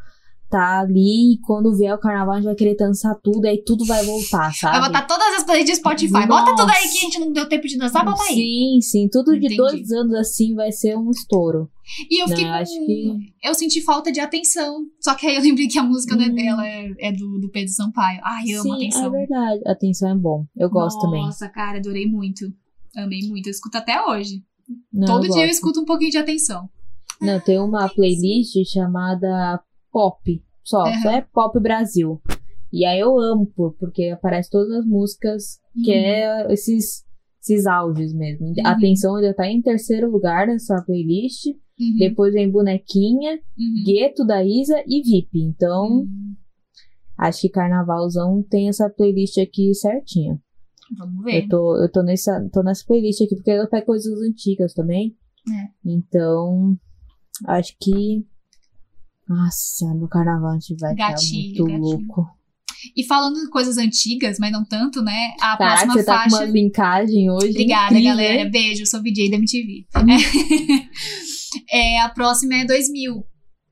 [0.49, 3.85] tá ali e quando vier o carnaval a gente vai querer dançar tudo, aí tudo
[3.85, 4.79] vai voltar, sabe?
[4.79, 6.27] Vai botar todas as playlists do Spotify.
[6.27, 8.35] Bota tudo aí que a gente não deu tempo de dançar, bota aí.
[8.37, 9.09] Sim, sim.
[9.11, 9.57] Tudo de Entendi.
[9.57, 11.69] dois anos assim vai ser um estouro.
[12.11, 12.55] E eu Não, fiquei eu com...
[12.59, 14.85] acho que- Eu senti falta de atenção.
[15.01, 16.35] Só que aí eu lembrei que a música não é Hum.
[16.35, 18.21] dela, é, é do, do Pedro Sampaio.
[18.25, 19.07] Ai, eu amo sim, atenção.
[19.07, 19.61] é verdade.
[19.67, 20.45] Atenção é bom.
[20.57, 21.23] Eu gosto também.
[21.23, 22.47] Nossa, cara, adorei muito.
[22.97, 23.47] Amei muito.
[23.49, 24.43] Eu escuto até hoje.
[24.93, 25.55] Não, Todo eu dia eu gosto.
[25.59, 26.69] escuto um pouquinho de atenção.
[27.21, 29.61] Não, tem uma playlist chamada
[29.97, 30.43] Pop.
[30.63, 31.01] Só, Aham.
[31.03, 32.21] só é Pop Brasil.
[32.71, 33.47] E aí eu amo,
[33.79, 35.97] porque aparece todas as músicas que Uhum.
[35.97, 37.05] é esses,
[37.41, 38.49] esses áudios mesmo.
[38.49, 38.55] Uhum.
[38.67, 41.47] Atenção ainda tá em terceiro lugar nessa playlist.
[41.79, 43.85] Uhum, Depois vem Bonequinha, uhum.
[43.87, 45.41] Gueto da Isa e VIP.
[45.43, 46.35] Então, Hum,
[47.19, 50.39] acho que Carnavalzão tem essa playlist aqui certinha.
[50.99, 51.45] Vamos ver.
[51.45, 55.17] Eu tô, eu tô nessa, tô nessa playlist aqui, porque ela pega coisas antigas também.
[55.49, 55.91] É.
[55.91, 56.77] Então,
[57.47, 58.27] acho que.
[59.29, 62.07] Nossa, no carnaval a gente vai Gatilho, muito gatilho.
[62.07, 62.27] louco.
[62.95, 65.33] E falando de coisas antigas, mas não tanto, né?
[65.41, 66.37] A Caraca, próxima você tá com faixa.
[66.37, 67.51] uma linkagem hoje.
[67.51, 68.51] Obrigada, incrível, galera.
[68.51, 69.87] Beijo, eu sou VJ da MTV.
[71.71, 73.15] É, a próxima é 2000.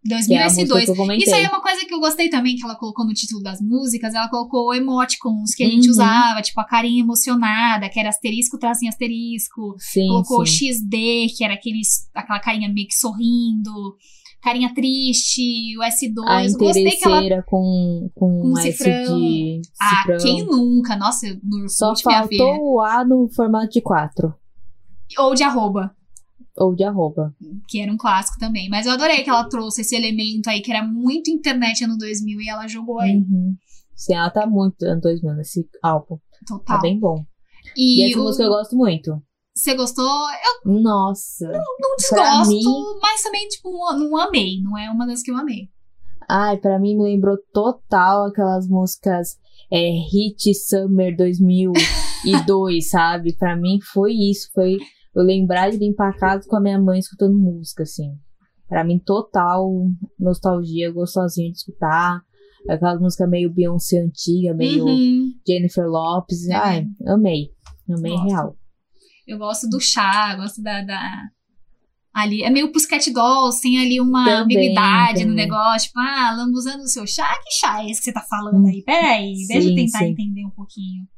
[0.07, 0.53] Que é a 2002.
[0.55, 1.25] música que eu comentei.
[1.27, 3.61] Isso aí é uma coisa que eu gostei também, que ela colocou no título das
[3.61, 4.15] músicas.
[4.15, 5.93] Ela colocou emoticons que a gente Uhum.
[5.93, 9.75] usava, tipo a carinha emocionada, que era asterisco, tracinho asterisco.
[9.79, 10.73] Sim, colocou sim.
[10.73, 13.73] XD, que era aqueles, aquela carinha meio que sorrindo.
[14.45, 16.23] Carinha triste, o S2.
[16.29, 17.43] A eu gostei que ela.
[17.45, 19.19] com, com Com um cifrão.
[19.19, 20.19] de Ah, cifrão.
[20.19, 20.97] quem nunca?
[20.97, 24.35] Nossa, no Só minha faltou o A no formato de 4.
[25.19, 25.95] Ou de arroba.
[26.59, 27.35] Ou de arroba.
[27.69, 28.69] que era um clássico também.
[28.69, 32.41] Mas eu adorei que ela trouxe esse elemento aí, que era muito internet ano 2000,
[32.43, 33.17] e ela jogou aí.
[33.17, 33.57] Uhum.
[33.97, 36.19] Sim, ela tá muito ano 2000 nesse álbum.
[36.47, 36.77] Total.
[36.77, 37.25] Tá bem bom.
[37.77, 39.23] E, E, essa o- música eu gosto muito.
[39.55, 40.05] Você gostou?
[40.65, 41.47] Eu Nossa.
[41.47, 44.61] não Pra desgosto, mim- mas também, tipo, não, não amei.
[44.63, 45.69] Não é uma das que eu amei.
[46.29, 49.37] Ai, pra mim me lembrou total aquelas músicas
[49.71, 51.75] é, Hit Summer 2002,
[52.91, 53.37] sabe?
[53.37, 54.79] Pra mim foi isso, foi
[55.15, 58.11] eu lembrar de limpar a casa com a minha mãe escutando música, assim.
[58.69, 59.71] Pra mim, total
[60.19, 62.21] nostalgia, gostosinho de escutar.
[62.69, 65.31] Aquelas músicas meio Beyoncé antiga, meio Uhum.
[65.47, 66.49] Jennifer Lopes.
[66.49, 66.55] É.
[66.55, 67.51] Ai, amei.
[67.89, 68.27] Amei Gosto.
[68.27, 68.57] real.
[69.27, 70.83] Eu gosto do chá, gosto da.
[70.83, 71.29] da-
[72.13, 75.47] Ali, é meio Pussycat Dolls, tem ali uma Também, ambiguidade no também.
[75.47, 78.65] negócio, tipo, ah, lambuzando o seu chá, que chá é esse que você tá falando
[78.69, 78.83] aí?
[78.85, 80.05] Peraí, deixa eu Sim, tentar sim.
[80.11, 81.09] entender um pouquinho.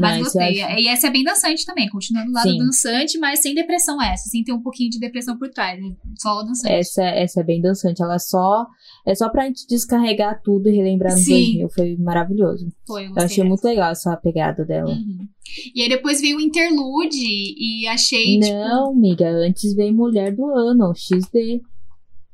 [0.00, 0.62] Mas isso eu gostei.
[0.62, 2.58] acho- E essa é bem dançante também, continuando o lado Sim.
[2.58, 5.94] dançante, mas sem depressão essa, sem ter um pouquinho de depressão por trás, né?
[6.20, 6.72] só dançante.
[6.72, 8.02] Essa, essa é bem dançante.
[8.02, 8.66] Ela é só.
[9.06, 11.58] É só pra gente descarregar tudo e relembrar no Sim.
[11.58, 11.68] 2000.
[11.70, 12.66] Foi maravilhoso.
[12.86, 13.44] Foi, eu Eu achei dessa.
[13.44, 14.90] muito legal essa pegada dela.
[14.90, 15.28] Uhum.
[15.74, 20.46] E aí depois veio o interlude e achei, tipo, Não, amiga, antes veio Mulher do
[20.46, 21.60] Ano, XD.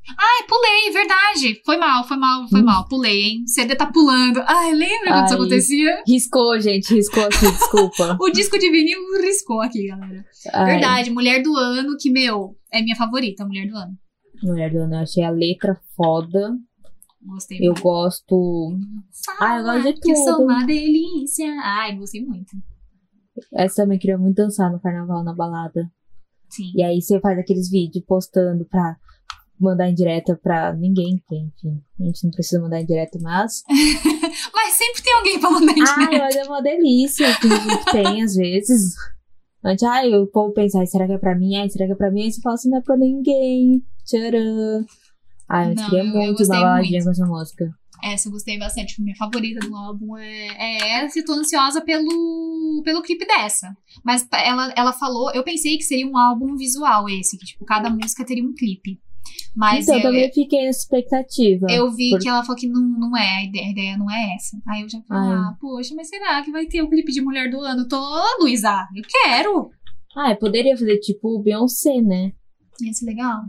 [0.09, 1.61] Ai, pulei, verdade.
[1.65, 2.65] Foi mal, foi mal, foi Hum.
[2.65, 3.47] mal, pulei, hein?
[3.47, 4.41] CD tá pulando.
[4.45, 5.39] Ai, lembra quando isso Ai.
[5.39, 6.03] acontecia?
[6.07, 8.17] Riscou, gente, riscou aqui, desculpa.
[8.21, 10.25] O disco de vinil riscou aqui, galera.
[10.53, 13.97] Ai, Verdade, Mulher do Ano, que, meu, é minha favorita, Mulher do Ano.
[14.43, 16.55] Mulher do Ano, eu achei a letra foda.
[17.23, 17.81] Gostei Eu muito.
[17.83, 18.77] gosto.
[19.39, 20.43] Ah, eu gosto de Que eu sou tudo.
[20.45, 21.45] uma delícia.
[21.63, 22.51] Ai, gostei muito.
[23.53, 25.89] Essa também queria muito dançar no carnaval, na balada.
[26.49, 26.71] Sim.
[26.75, 28.97] E aí você faz aqueles vídeos postando pra
[29.63, 33.63] mandar indireta pra ninguém, porque, enfim, a gente não precisa mandar indireta, mas.
[34.53, 36.09] Mas sempre tem alguém pra mandar indireta.
[36.09, 38.95] Ai, mas é uma delícia que a gente tem, às vezes.
[39.63, 41.57] Antes, ai, o povo pensa, será que é pra mim?
[41.57, 42.23] Ai, será que é pra mim?
[42.23, 43.83] Aí você fala assim, não é pra ninguém.
[44.05, 44.85] Tcharam.
[45.49, 47.69] Ai, eu Não, queria eu muito uma baladinha com essa música.
[48.03, 49.01] Essa eu gostei bastante.
[49.01, 53.75] Minha favorita do álbum é, é essa e tô ansiosa pelo, pelo clipe dessa.
[54.03, 57.89] Mas ela, ela falou, eu pensei que seria um álbum visual esse, que tipo, cada
[57.89, 58.99] música teria um clipe.
[59.55, 61.67] Mas então, eu, também fiquei nessa expectativa.
[61.69, 64.09] eu vi por- que ela falou que não, não é, a ideia, a ideia não
[64.09, 64.57] é essa.
[64.67, 65.37] Aí eu já falei, Ai.
[65.37, 67.87] ah, poxa, mas será que vai ter o clipe de Mulher do Ano?
[67.87, 67.99] Tô,
[68.39, 69.69] Luísa, eu quero.
[70.15, 72.31] Ah, eu poderia fazer tipo o Beyoncé, né?
[72.81, 73.41] Ia ser legal.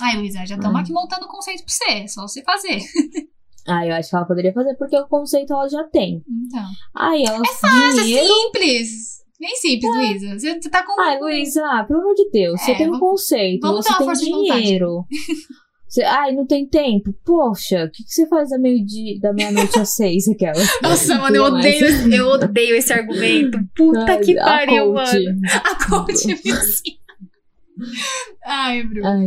[0.00, 0.82] Ai, Luísa, já estamos Ai.
[0.82, 2.78] aqui montando o conceito pra você, é só você fazer.
[3.64, 6.20] Ah, eu acho que ela poderia fazer porque o conceito ela já tem.
[6.28, 6.66] Então.
[6.96, 8.26] Ai, ela É fácil, dinheiro.
[8.26, 9.21] simples.
[9.42, 10.38] Bem simples, Luísa.
[10.38, 11.00] Você você tá com.
[11.00, 14.52] Ai, Luísa, ah, pelo amor de Deus, você É, tem um conceito, vamos você tem
[14.52, 15.04] dinheiro.
[15.88, 17.12] Você, ai, não tem tempo?
[17.24, 20.54] Poxa, o que, que você faz da meio-dia, da meia-noite às seis, aquela?
[20.80, 21.66] Nossa, mano, eu mais.
[21.66, 23.58] odeio, eu odeio esse argumento.
[23.76, 25.12] Puta Ai, que pariu, coach.
[25.24, 25.40] mano.
[25.52, 26.36] A coach me.
[28.46, 29.06] Ai, Bruno.
[29.08, 29.26] Ai,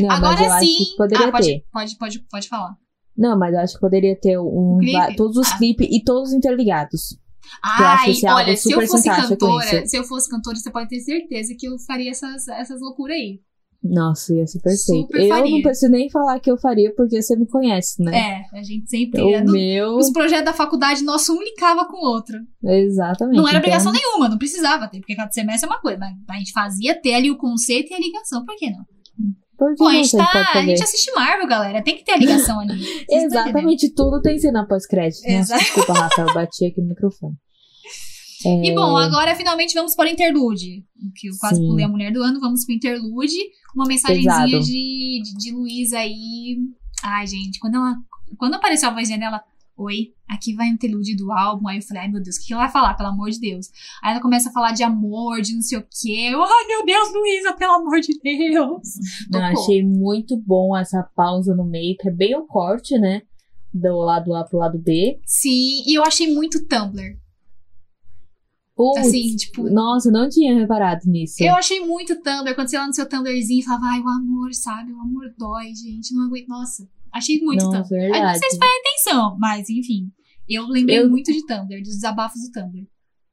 [0.00, 0.76] não, Agora sim.
[0.96, 1.64] poderia ah, pode, ter.
[1.72, 2.74] pode, pode, pode falar.
[3.16, 5.58] Não, mas eu acho que poderia ter um, va- todos os Ah.
[5.58, 7.18] clipes e todos interligados.
[7.62, 11.54] Ai, olha, se eu super fosse cantora, se eu fosse cantora, você pode ter certeza
[11.58, 13.40] que eu faria essas, essas loucuras aí.
[13.82, 15.02] Nossa, ia ser perfeito.
[15.02, 15.50] Super eu faria.
[15.50, 18.44] não preciso nem falar que eu faria, porque você me conhece, né?
[18.52, 19.20] É, a gente sempre.
[19.22, 19.96] O é, no- meu.
[19.96, 22.36] Os projetos da faculdade, nosso um linkava com o outro.
[22.64, 23.36] Exatamente.
[23.36, 25.98] Não era obrigação então, nenhuma, não precisava ter, porque cada semestre é uma coisa.
[25.98, 28.84] Mas a gente fazia ter ali o conceito e a ligação, por que não?
[29.56, 31.82] Por Pô, a gente, tá, a gente assiste Marvel, galera.
[31.82, 32.78] Tem que ter a ligação ali.
[33.10, 35.24] Exatamente, tudo tem cena pós-crédito.
[35.24, 35.62] Exato.
[35.62, 37.34] desculpa, Rafa, eu bati aqui no microfone.
[38.44, 40.84] É, E bom, agora finalmente vamos para o interlude.
[41.18, 41.66] Que eu quase Sim.
[41.68, 43.36] pulei a mulher do ano, vamos pro interlude.
[43.74, 44.64] Uma mensagenzinha Pesado.
[44.64, 46.58] de, de, de Luísa aí.
[47.02, 47.94] Ai, gente, quando ela.
[48.38, 49.42] Quando apareceu a vozinha dela,
[49.76, 51.68] oi, aqui vai o interlude do álbum.
[51.68, 53.70] Aí eu falei, ai meu Deus, o que ela vai falar, pelo amor de Deus?
[54.02, 56.30] Aí ela começa a falar de amor, de não sei o quê.
[56.32, 58.88] Eu, ai meu Deus, Luísa, pelo amor de Deus.
[59.30, 63.22] Não, achei muito bom essa pausa no meio, que é bem o corte, né?
[63.72, 65.20] Do lado A pro lado B.
[65.26, 67.18] Sim, e eu achei muito Tumblr.
[68.74, 71.42] Putz, Assim, tipo, Nossa, eu não tinha reparado nisso.
[71.42, 74.52] Eu achei muito Tumblr, quando você lá no seu Tumblrzinho e falava, ai, o amor,
[74.54, 74.92] sabe?
[74.92, 76.48] O amor dói, gente, não aguento.
[76.48, 76.86] Nossa,
[77.16, 78.00] achei muito Nossa, Tumblr.
[78.00, 78.24] Verdade.
[78.24, 80.10] não sei se foi a intenção, mas enfim.
[80.48, 82.86] Eu lembrei Eu- muito de Tumblr, dos desabafos do Tumblr.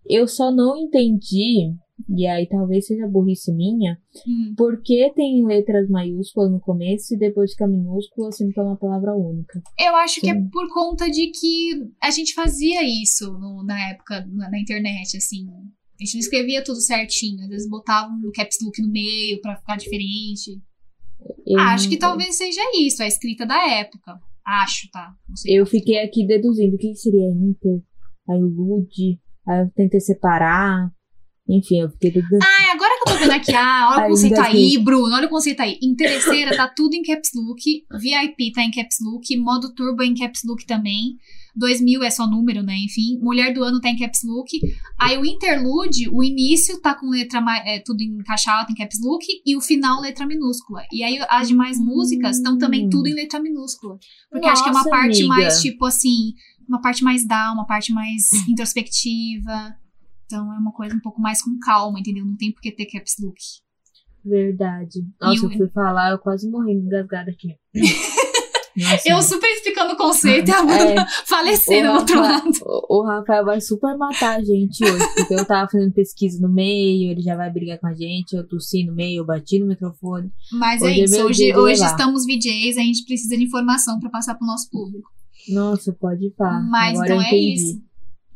[0.09, 1.71] Eu só não entendi,
[2.09, 4.53] e aí talvez seja burrice minha, Hum.
[4.57, 9.15] por que tem letras maiúsculas no começo e depois fica minúscula sempre é uma palavra
[9.15, 9.61] única.
[9.79, 10.49] Eu acho que é Sim.
[10.49, 15.47] por conta de que a gente fazia isso no- na época, na, na internet, assim.
[15.47, 17.41] A gente não escrevia tudo certinho.
[17.43, 20.59] Às vezes botava um caps look no meio pra ficar diferente.
[21.45, 24.19] Eu, acho que talvez seja isso, a escrita da época.
[24.45, 25.13] Acho, tá?
[25.45, 27.81] Eu fiquei aqui deduzindo o que seria Inter,
[28.29, 30.91] aí o Lud, aí eu tentei separar.
[31.47, 32.39] Enfim, eu fiquei deduzindo.
[32.41, 35.27] Ai, agora que eu tô vendo aqui, ah, olha o conceito ainda aí, Bruno, olha
[35.27, 35.77] o conceito aí.
[35.83, 37.61] Interesseira tá tudo em caps look,
[37.99, 41.17] VIP tá em caps look, modo turbo é em caps look também.
[41.55, 42.75] 2000 é só número, né?
[42.77, 44.49] Enfim, mulher do ano tá em caps look.
[44.99, 48.99] Aí o interlude, o início tá com letra é, tudo em caixa alta em caps
[49.01, 50.83] look e o final letra minúscula.
[50.91, 53.97] E aí as demais músicas estão também tudo em letra minúscula.
[54.31, 55.27] Porque acho que é uma Nossa, parte amiga.
[55.27, 56.33] mais tipo assim,
[56.67, 59.75] uma parte mais down, uma parte mais introspectiva.
[60.33, 62.25] Então é uma coisa um pouco mais com calma, entendeu?
[62.25, 63.37] Não tem por que ter caps look.
[64.25, 64.99] Verdade.
[65.21, 67.55] Nossa, o- eu fui falar, eu quase morri engasgada aqui.
[68.75, 71.05] Nossa, Eu super explicando o conceito e a Bruna É.
[71.27, 72.49] falecendo do outro lado.
[72.65, 76.51] O, o Rafael vai super matar a gente hoje, porque eu tava fazendo pesquisa no
[76.51, 79.67] meio, ele já vai brigar com a gente, eu tossi no meio, eu bati no
[79.67, 80.31] microfone.
[80.53, 83.99] Mas Hoje é é isso, meu hoje, hoje estamos VJs, a gente precisa de informação
[83.99, 85.07] pra passar pro nosso público.
[85.49, 86.59] Nossa, pode ir pá.
[86.59, 87.79] Mas Agora então é isso.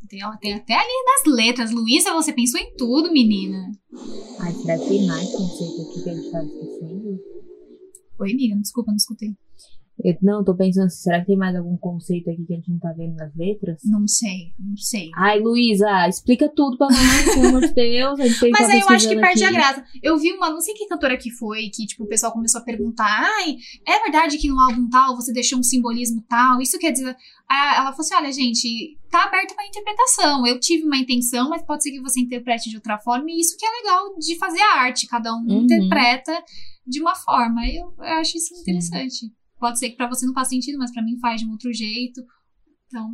[0.08, 1.72] Tem, ela tem até ali nas letras.
[1.72, 3.72] Luísa, você pensou em tudo, menina.
[4.39, 7.20] Ai, será que tem mais conceito aqui que a gente tá esquecendo?
[8.20, 9.36] Oi, amiga, desculpa, não escutei.
[10.04, 12.70] Eu- não, tô pensando, assim, será que tem mais algum conceito aqui que a gente
[12.70, 13.82] não tá vendo nas letras?
[13.84, 15.10] Não sei, não sei.
[15.16, 18.20] Ai, Luísa, explica tudo pra nós, pelo amor de Deus.
[18.20, 19.56] A Mas tá aí eu acho que perde a aqui.
[19.56, 19.84] graça.
[20.04, 22.64] Eu vi uma, não sei que cantora que foi, que tipo, o pessoal começou a
[22.64, 23.08] perguntar:
[23.40, 23.56] ai,
[23.88, 26.62] é verdade que no álbum tal você deixou um simbolismo tal?
[26.62, 27.16] Isso quer dizer.
[27.50, 30.46] Ela falou assim: olha, gente, tá aberto pra interpretação.
[30.46, 33.58] Eu tive uma intenção, mas pode ser que você interprete de outra forma, e isso
[33.58, 35.08] que é legal de fazer a arte.
[35.08, 35.64] Cada um Uhum.
[35.64, 36.44] interpreta
[36.86, 37.66] de uma forma.
[37.68, 38.62] Eu, eu acho isso Sim.
[38.62, 39.32] interessante.
[39.60, 41.72] Pode ser que pra você não faça sentido, mas pra mim faz de um outro
[41.74, 42.22] jeito.
[42.88, 43.10] Então,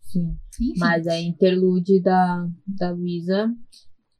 [0.00, 0.36] Sim.
[0.60, 0.72] enfim.
[0.78, 3.54] Mas a interlude da, da Luísa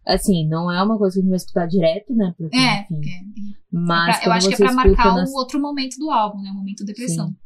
[0.07, 2.35] Assim, não é uma coisa que a gente vai escutar direto, né?
[2.37, 3.00] Porque, É, enfim.
[3.09, 3.55] é.
[3.72, 6.50] Mas pra- eu acho que é pra marcar nas- o outro momento do álbum, né?
[6.50, 7.29] O momento depressão.
[7.29, 7.37] Sim.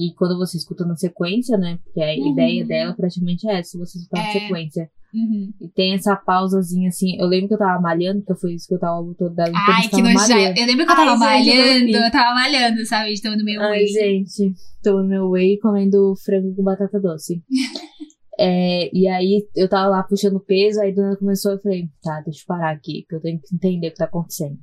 [0.00, 1.78] E quando você escuta na sequência, né?
[1.84, 2.32] Porque a Uhum.
[2.32, 4.32] ideia dela praticamente é essa, você escutar na É.
[4.32, 4.90] sequência.
[5.12, 5.52] Uhum.
[5.60, 7.16] E tem essa pausazinha assim.
[7.20, 9.82] Eu lembro que eu tava malhando, que eu fui escutar o álbum todo dela Ai,
[9.82, 10.28] que tava nojento.
[10.30, 10.58] malhando.
[10.60, 11.10] Eu lembro que eu Ai, tava
[11.44, 13.12] gente, eu malhando, eu tava malhando, sabe?
[13.14, 13.86] Então, no meu Ai, whey.
[13.88, 17.42] gente, tô no meu whey comendo frango com batata doce.
[18.42, 22.22] É, e aí eu tava lá puxando peso, aí a dona começou, eu falei, tá,
[22.24, 24.56] deixa eu parar aqui, que eu tenho que entender o que tá acontecendo.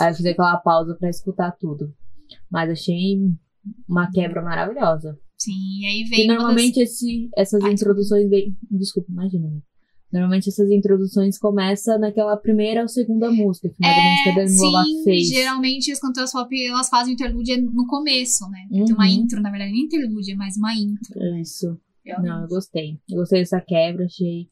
[0.00, 1.94] aí eu fiz aquela pausa pra escutar tudo.
[2.50, 3.18] Mas achei
[3.88, 5.18] uma quebra maravilhosa.
[5.38, 8.54] Sim, e aí vem das- normalmente esse, essas Ai, introduções vêm.
[8.70, 9.46] Desculpa, imagina.
[9.46, 9.62] amiga.
[10.12, 14.34] Normalmente essas introduções começam naquela primeira ou segunda música, que mais ou menos que a
[14.84, 15.28] Demi fez.
[15.28, 18.58] geralmente as cantoras pop, elas fazem o interlude no começo, né?
[18.70, 19.10] Tem uma Uhum.
[19.12, 21.14] intro, na verdade, nem interlude, é mais uma intro.
[21.40, 21.78] Isso.
[22.04, 22.28] realmente.
[22.28, 22.98] Não, eu gostei.
[23.08, 24.48] Eu gostei dessa quebra, achei.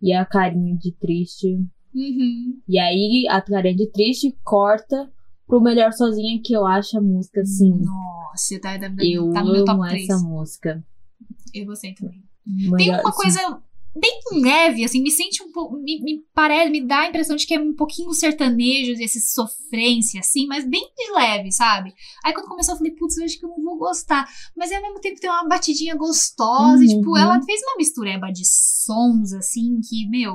[0.00, 1.58] E a carinha de triste.
[1.94, 2.58] Uhum.
[2.66, 5.12] E aí, a carinha de triste corta
[5.52, 7.70] pro Melhor Sozinha, que eu acho a música, assim.
[7.78, 10.08] Nossa, tá, tá, Eu tá no meu top amo 3.
[10.08, 10.82] essa música.
[11.52, 12.22] Eu gostei também.
[12.46, 13.38] Melhor- Tem uma coisa
[13.94, 15.76] bem leve, assim, me sente um pouco.
[15.76, 20.20] Me, me parece, me dá a impressão de que é um pouquinho sertanejo, esse sofrência,
[20.20, 21.92] assim, mas bem de leve, sabe?
[22.24, 24.26] Aí quando começou, eu falei, putz, eu acho que eu não vou gostar.
[24.56, 27.18] Mas ao mesmo tempo tem uma batidinha gostosa, e, tipo, Uhum.
[27.18, 30.34] ela fez uma mistureba de sons, assim, que, meu,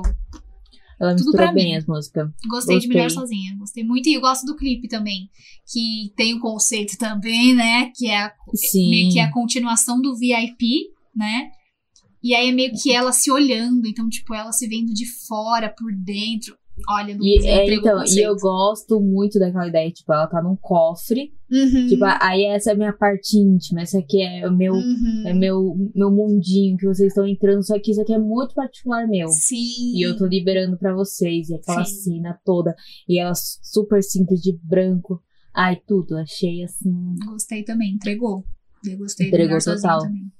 [1.00, 1.76] Ela tudo mistura pra bem mim.
[1.76, 2.28] as músicas.
[2.48, 2.88] Gostei de Gostei.
[2.88, 3.56] Melhor Sozinha.
[3.56, 4.08] Gostei muito.
[4.08, 5.30] E eu gosto do clipe também.
[5.70, 7.90] Que tem o conceito também, né?
[7.94, 8.90] Que é a, Sim.
[8.90, 11.50] meio que é a continuação do VIP, né?
[12.22, 13.86] E aí é meio que ela se olhando.
[13.86, 16.56] Então, tipo, ela se vendo de fora, por dentro.
[16.88, 20.56] Olha, Luiz, E, é, então, e eu gosto muito daquela ideia, tipo, ela tá num
[20.56, 21.32] cofre.
[21.50, 21.86] Uhum.
[21.86, 25.22] Tipo, aí essa é a minha parte íntima, essa aqui é o meu, Uhum.
[25.26, 29.06] é meu, meu mundinho que vocês estão entrando, só que isso aqui é muito particular
[29.08, 29.28] meu.
[29.28, 29.94] Sim.
[29.96, 31.48] E eu tô liberando pra vocês.
[31.48, 32.12] E aquela Sim.
[32.14, 32.74] cena toda.
[33.08, 35.20] E ela super simples de branco.
[35.54, 36.16] Ai, tudo.
[36.16, 37.14] Achei assim.
[37.26, 38.44] Gostei também, entregou.
[38.88, 40.02] Eu gostei Entregou total.
[40.02, 40.30] também.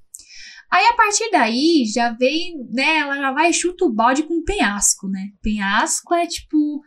[0.70, 4.42] Aí, a partir daí, já vem, né, ela já vai e chuta o balde com
[4.44, 5.28] penhasco, né?
[5.42, 6.82] Penhasco é tipo...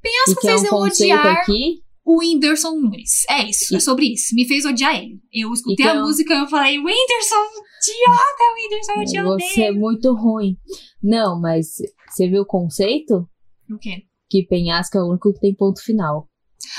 [0.00, 1.82] Penhasco é fez um eu odiar aqui.
[2.04, 3.24] o Whindersson Nunes.
[3.28, 4.34] É isso, E- é sobre isso.
[4.34, 5.18] Me fez odiar ele.
[5.32, 7.44] Eu escutei E que a é música e eu falei, Whindersson,
[7.82, 9.80] idiota, Whindersson, eu te Você é odeio.
[9.80, 10.56] muito ruim.
[11.02, 11.66] Não, mas
[12.08, 13.28] você viu o conceito?
[13.70, 14.02] O quê?
[14.30, 16.28] Que penhasco é o único que tem ponto final.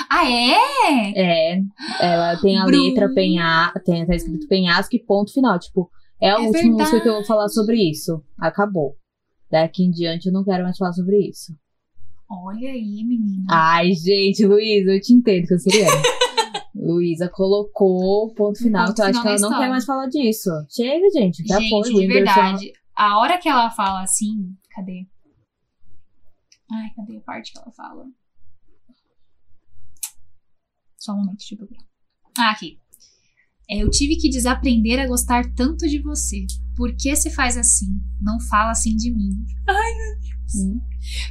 [0.10, 0.58] Ah, é?
[1.16, 1.62] É.
[2.00, 2.84] Ela tem a Bruno.
[2.84, 3.80] letra penhasco.
[3.86, 5.58] Tem, tá escrito penhasco e ponto final.
[5.60, 5.90] Tipo,
[6.22, 7.28] é a É última música que eu vou verdade.
[7.28, 8.24] falar sobre isso.
[8.40, 8.98] Acabou.
[9.50, 11.56] Daqui em diante eu não quero mais falar sobre isso.
[12.30, 13.46] Olha aí, menina.
[13.50, 15.92] Ai, gente, Luísa, eu te entendo, canceriana.
[16.76, 19.70] Luísa colocou o ponto final, que eu acho que ela na não quer história.
[19.70, 20.50] mais falar disso.
[20.70, 21.94] Chega, gente, já Gente, foi.
[21.94, 22.74] De verdade.
[22.96, 24.56] A hora que ela fala assim.
[24.70, 25.08] Cadê?
[26.72, 28.06] Ai, cadê a parte que ela fala?
[30.98, 31.78] Só um momento, ver.
[32.38, 32.80] Ah, aqui.
[33.70, 36.46] É, eu tive que desaprender a gostar tanto de você.
[36.76, 38.00] Por que se faz assim?
[38.22, 39.32] Não fala assim de mim.
[40.56, 40.80] Hum.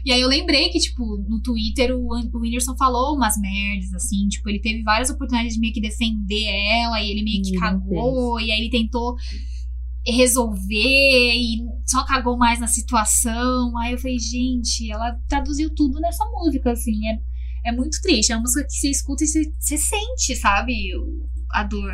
[0.05, 4.29] E aí eu lembrei que, tipo, no Twitter o, o Whindersson falou umas merdas, assim,
[4.29, 7.61] tipo, ele teve várias oportunidades de meio que defender ela, e ele meio que não
[7.61, 9.17] cagou, e aí ele tentou
[10.07, 13.77] resolver e só cagou mais na situação.
[13.79, 17.19] Aí eu falei, gente, ela traduziu tudo nessa música, assim, é,
[17.71, 18.33] é muito triste.
[18.33, 20.75] É uma música que você escuta e você, você sente, sabe,
[21.53, 21.93] a dor.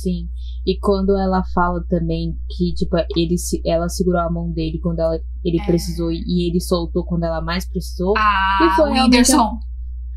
[0.00, 0.28] Sim.
[0.66, 5.00] E quando ela fala também que, tipo, ele, se- ela segurou a mão dele quando
[5.00, 5.64] ela, ele É.
[5.66, 8.14] precisou e ele soltou quando ela mais precisou.
[8.16, 9.58] Ah, Que foi Whindersson.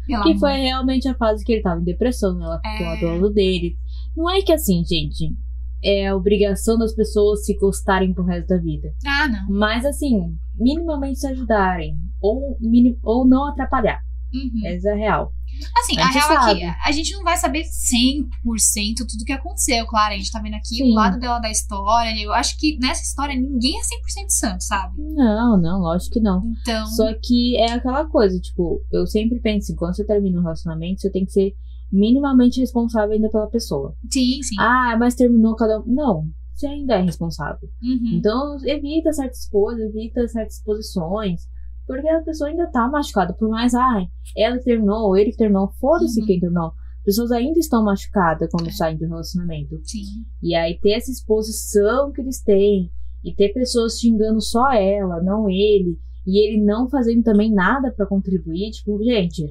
[0.05, 0.37] Que amor.
[0.39, 3.13] foi realmente a fase que ele tava em depressão, ela ficou É.
[3.13, 3.77] lado dele.
[4.17, 5.35] Não é que assim, gente,
[5.83, 8.91] é a obrigação das pessoas se gostarem pro resto da vida.
[9.05, 9.47] Ah, não.
[9.55, 11.95] Mas assim, minimamente se ajudarem.
[12.19, 13.99] Ou, mini, ou não atrapalhar.
[14.33, 14.65] Uhum.
[14.67, 15.31] Essa é a real.
[15.77, 16.77] Assim, A a, real é que sabe.
[16.85, 19.85] a gente não vai saber 100% tudo que aconteceu.
[19.87, 20.91] Claro, a gente tá vendo aqui Sim.
[20.91, 22.15] o lado dela da história.
[22.21, 24.95] Eu acho que nessa história ninguém é 100% santo, sabe?
[24.97, 26.43] Não, não, lógico que não.
[26.61, 31.01] Então, Só que é aquela coisa, tipo, eu sempre penso, quando você termina um relacionamento,
[31.01, 31.53] você tem que ser
[31.91, 33.95] minimamente responsável ainda pela pessoa.
[34.11, 34.55] sim, sim.
[34.59, 35.83] Ah, mas terminou cada um.
[35.87, 37.67] Não, você ainda é responsável.
[37.81, 38.11] Uhum.
[38.13, 41.41] Então, evita certas coisas, evita certas posições.
[41.89, 43.33] Porque a pessoa ainda tá machucada.
[43.33, 44.05] Por mais, ai,
[44.37, 46.27] ela que terminou, ou ele que terminou, foda-se Uhum.
[46.27, 46.67] quem terminou.
[46.99, 48.71] As pessoas ainda estão machucadas quando É.
[48.71, 49.79] saem de um relacionamento.
[49.83, 50.03] Sim.
[50.43, 52.91] E aí ter essa exposição que eles têm,
[53.23, 58.05] e ter pessoas xingando só ela, não ele, e ele não fazendo também nada pra
[58.05, 59.47] contribuir, tipo, gente,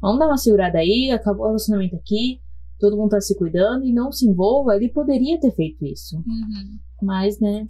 [0.00, 2.40] vamos dar uma segurada aí, acabou o relacionamento aqui,
[2.78, 4.76] todo mundo tá se cuidando e não se envolva.
[4.76, 6.16] Ele poderia ter feito isso.
[6.18, 6.78] Uhum.
[7.02, 7.66] Mas, né,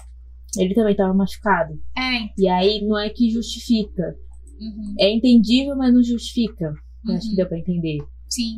[0.57, 1.81] ele também tava machucado.
[1.97, 4.15] É, E aí não é que justifica.
[4.61, 4.95] Uhum.
[4.99, 6.73] É entendível, mas não justifica.
[7.07, 7.31] Eu Acho Uhum.
[7.31, 7.99] que deu pra entender.
[8.29, 8.57] Sim.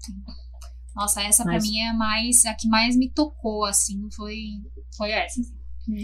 [0.00, 0.12] Sim.
[0.96, 4.36] Nossa, essa pra Mas- mim é a mais a que mais me tocou, assim, foi,
[4.96, 5.40] foi essa.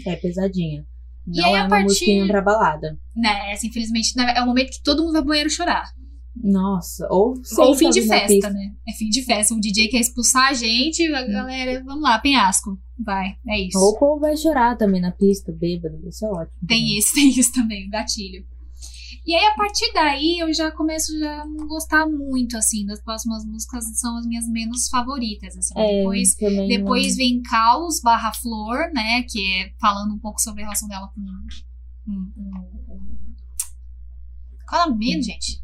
[0.05, 0.85] É pesadinha.
[1.27, 2.97] E Não aí, é a uma partir- musiquinha pra balada.
[3.15, 5.91] Né, essa, infelizmente, né, é o momento que todo mundo vai pro banheiro chorar.
[6.35, 8.73] Nossa, ou Ou fim de festa, né?
[8.87, 9.53] É fim de festa.
[9.53, 12.79] O DJ quer expulsar a gente, a galera, vamos lá, penhasco.
[12.97, 13.77] Vai, é isso.
[13.77, 15.99] Ou o povo vai chorar também na pista, bêbado.
[16.07, 16.57] Isso é ótimo.
[16.67, 18.45] Tem isso, tem isso também, o gatilho.
[19.25, 23.01] E aí, a partir daí, eu já começo já a não gostar muito, assim, das
[23.01, 25.73] próximas músicas são as minhas menos favoritas, assim.
[25.77, 26.35] É, Depois,
[26.67, 31.11] depois vem Caos barra Flor, né, que é falando um pouco sobre a relação dela
[31.13, 31.21] com...
[32.05, 32.99] com- com- com-
[34.67, 35.61] Qual é o nome gente?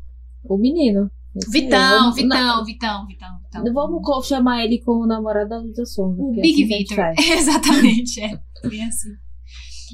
[0.47, 1.09] O menino.
[1.51, 3.63] Vitão, vamos- Vitão, Vitão, Vitão, Vitão.
[3.63, 6.21] Não, vamos chamar ele como namorado da Luísa Sonza.
[6.21, 6.95] O Big assim.
[7.33, 8.39] Exatamente, é.
[8.69, 9.09] Bem assim.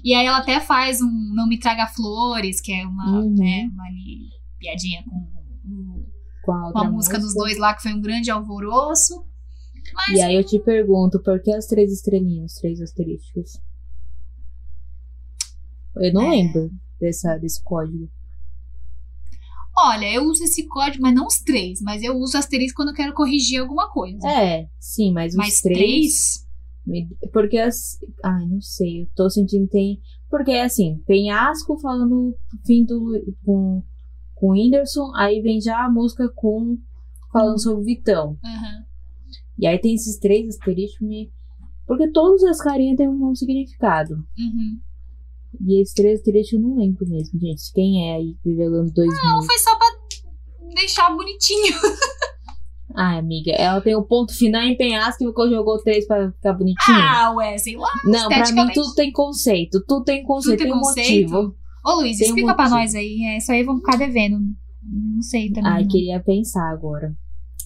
[0.04, 3.34] E aí ela até faz um Não Me Traga Flores, que é uma, Uhum.
[3.36, 4.30] né, uma ali,
[4.60, 6.06] piadinha com, o-
[6.44, 9.26] Com a, com a música dos dois lá, que foi um grande alvoroço.
[9.96, 13.60] Mas E aí eu te pergunto, por que as três estrelinhas, os três asterísticos?
[15.96, 16.30] Eu não É.
[16.30, 18.10] lembro dessa, desse código.
[19.84, 22.96] Olha, eu uso esse código, mas não os três, mas eu uso asterisco quando eu
[22.96, 24.28] quero corrigir alguma coisa.
[24.28, 26.48] É, sim, mas os mas três.
[26.86, 27.12] três?
[27.32, 28.00] Porque as.
[28.24, 30.02] Ai, não sei, eu tô sentindo que tem.
[30.30, 33.14] Porque é assim, penhasco falando fim do.
[33.44, 33.84] com,
[34.36, 36.78] com o Whindersson, aí vem já a música com.
[37.32, 38.38] falando sobre o Vitão.
[38.44, 38.86] Aham.
[39.58, 41.08] E aí tem esses três asteriscos.
[41.86, 44.16] Porque todas as carinhas têm um significado.
[44.38, 44.80] Uhum.
[45.60, 47.72] E esses três asteriscos eu não lembro mesmo, gente.
[47.74, 49.24] Quem é aí ano 2000?
[49.24, 49.88] Não, foi só pra
[50.76, 51.74] deixar bonitinho.
[52.96, 56.98] Ai, amiga, ela tem o ponto final em penhasco que jogou três pra ficar bonitinho.
[56.98, 57.90] Ah, ué, sei lá.
[58.04, 59.84] não, pra mim tudo tem conceito.
[59.88, 61.32] Tudo tem conceito, tem tem, um conceito?
[61.32, 61.56] motivo.
[61.86, 62.80] Ô, Luiz, Tem um explica pra motivo.
[62.82, 63.24] nós aí.
[63.24, 64.38] É, isso aí vamos ficar devendo.
[64.84, 65.72] Não sei também.
[65.72, 65.88] Ai, não.
[65.88, 67.16] queria pensar agora.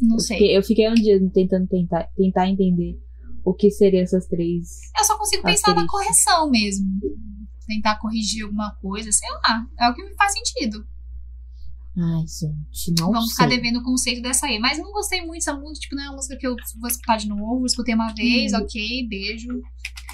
[0.02, 0.38] Não eu, sei.
[0.38, 3.00] fiquei, eu fiquei um dia tentando tentar, tentar entender
[3.44, 4.68] o que seriam essas três.
[4.98, 6.86] Eu só consigo pensar na correção mesmo.
[7.68, 9.66] Tentar corrigir alguma coisa, sei lá.
[9.80, 10.86] É o que me faz sentido.
[11.97, 13.55] Ai, gente, não Vamos ficar sei.
[13.57, 14.59] devendo o conceito dessa aí.
[14.59, 15.80] Mas não gostei muito dessa música.
[15.84, 17.66] Tipo, não é uma música que eu vou escutar de novo.
[17.66, 18.57] Escutei uma vez, Hum.
[18.57, 19.47] ok, beijo.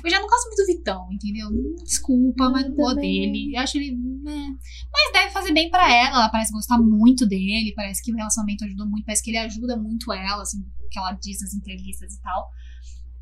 [0.03, 1.49] Eu já não gosto muito do Vitão, entendeu?
[1.83, 3.55] Desculpa, mas não gosto dele.
[3.55, 3.95] Eu acho ele.
[4.23, 4.47] né.
[4.91, 6.17] Mas deve fazer bem pra ela.
[6.17, 7.73] Ela parece gostar muito dele.
[7.75, 9.05] Parece que o relacionamento ajudou muito.
[9.05, 12.47] Parece que ele ajuda muito ela, assim, o que ela diz nas entrevistas e tal.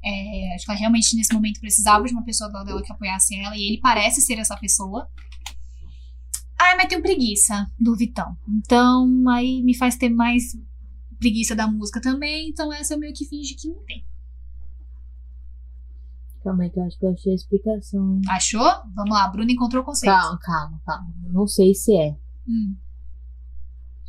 [0.03, 2.91] É, acho que ela realmente nesse momento precisava de uma pessoa do lado dela que
[2.91, 3.55] apoiasse ela.
[3.57, 5.09] E ele parece ser essa pessoa.
[6.59, 8.37] Ai, mas tenho preguiça do Vitão.
[8.47, 10.57] Então, aí me faz ter mais
[11.17, 12.49] preguiça da música também.
[12.49, 14.05] Então, essa eu meio que finge que não tem.
[16.43, 18.21] Calma aí, que eu acho que eu achei a explicação.
[18.29, 18.71] Achou?
[18.95, 20.11] Vamos lá, Bruna encontrou o conceito.
[20.11, 21.13] Calma, calma, calma.
[21.27, 22.17] Não sei se é.
[22.47, 22.75] Hum.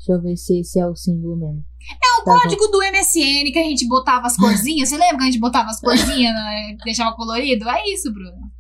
[0.01, 1.63] Deixa eu ver se esse é o símbolo mesmo.
[1.93, 2.41] É o Tá bom.
[2.41, 4.89] código do MSN que a gente botava as corzinhas.
[4.89, 6.77] Você lembra que a gente botava as corzinhas, né?
[6.85, 7.69] deixava colorido?
[7.69, 8.51] É isso, Bruna.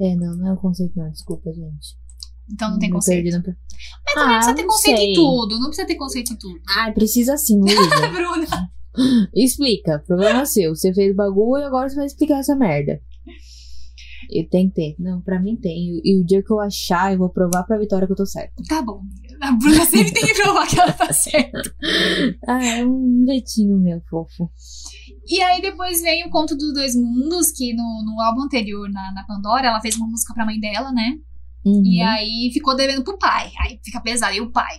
[0.00, 1.10] É, não, não é o conceito, não.
[1.10, 1.96] Desculpa, gente.
[2.52, 3.22] Então não tem Me conceito.
[3.24, 3.56] perdi no-
[4.14, 5.10] Mas também não precisa ter não conceito sei.
[5.10, 5.58] em tudo.
[5.58, 6.60] Não precisa ter conceito em tudo.
[6.78, 8.08] Ai, precisa sim, Luísa.
[8.08, 8.46] Bruna.
[9.34, 9.98] Explica.
[10.06, 10.74] Problema seu.
[10.74, 13.00] Você fez o bagulho e agora você vai explicar essa merda.
[14.30, 14.96] Eu tenho que ter.
[14.98, 16.00] Não, pra mim tem.
[16.04, 18.62] E o dia que eu achar, eu vou provar pra Vitória que eu tô certa.
[18.68, 19.02] Tá bom.
[19.40, 21.74] A Bruna sempre tem que provar que ela tá certa.
[22.48, 24.50] Ah, é um jeitinho meu, fofo.
[25.28, 29.12] E aí depois vem o Conto dos Dois Mundos, que no, no álbum anterior, na,
[29.12, 31.16] na Pandora, ela fez uma música pra mãe dela, né?
[31.64, 31.82] Uhum.
[31.84, 33.50] E aí ficou devendo pro pai.
[33.60, 34.34] Aí fica pesado.
[34.36, 34.76] E o pai,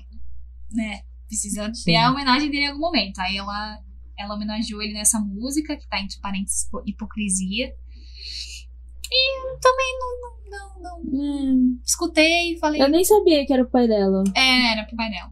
[0.72, 1.01] né?
[1.28, 1.84] Precisa Sim.
[1.86, 3.20] ter a homenagem dele em algum momento.
[3.20, 3.80] Aí ela,
[4.18, 7.70] ela homenageou ele nessa música, que tá entre parênteses hipo- hipocrisia.
[9.12, 12.82] E eu também não, não, não, não escutei, falei.
[12.82, 14.24] eu nem sabia que era o pai dela.
[14.36, 15.32] É, era pro pai dela.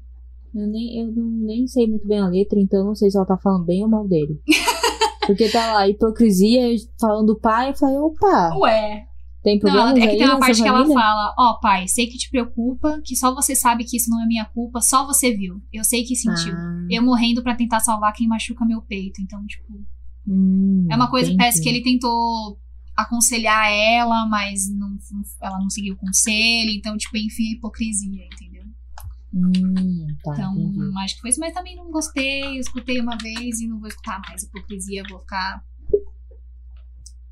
[0.53, 3.25] Eu nem, eu não, nem sei muito bem a letra, então não sei se ela
[3.25, 4.39] tá falando bem ou mal dele.
[5.27, 6.61] Porque tá lá, hipocrisia,
[6.99, 9.05] falando do pai, eu falei, opa, Ué.
[9.43, 12.05] tem Não, problemas ela- é que tem uma parte que ela fala: Ó, pai, sei
[12.07, 15.31] que te preocupa, que só você sabe que isso não é minha culpa, só você
[15.35, 15.61] viu.
[15.73, 16.53] Eu sei que sentiu.
[16.55, 19.19] Ah, Eu morrendo pra tentar salvar quem machuca meu peito.
[19.21, 19.73] Então, tipo.
[20.27, 21.37] hum, É uma coisa, entendi.
[21.37, 22.57] parece que ele tentou
[22.95, 24.97] aconselhar ela, mas não,
[25.41, 26.69] ela não seguiu o conselho.
[26.71, 28.63] Então, tipo, enfim, hipocrisia, entendeu?
[29.33, 30.97] Hum, tá, Então, entendi.
[31.03, 32.55] acho que foi isso, mas também não gostei.
[32.55, 34.43] Eu escutei uma vez e não vou escutar mais.
[34.43, 35.61] Hipocrisia, vou ficar.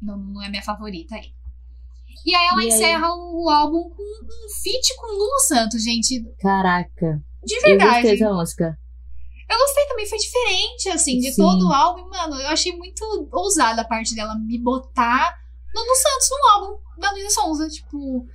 [0.01, 1.31] Não, não é minha favorita aí.
[2.25, 2.67] E aí ela E aí?
[2.73, 6.23] encerra o, o álbum com um feat com Lulu Santos, gente.
[6.39, 7.91] Caraca, De eu verdade.
[8.01, 8.79] gostei dessa música.
[9.49, 11.41] Eu gostei também, foi diferente, assim, de Sim.
[11.41, 12.09] todo o álbum.
[12.09, 15.37] Mano, eu achei muito ousada a parte dela me botar
[15.73, 17.67] Lulu Santos no álbum da Luísa Sonza.
[17.67, 18.25] Tipo,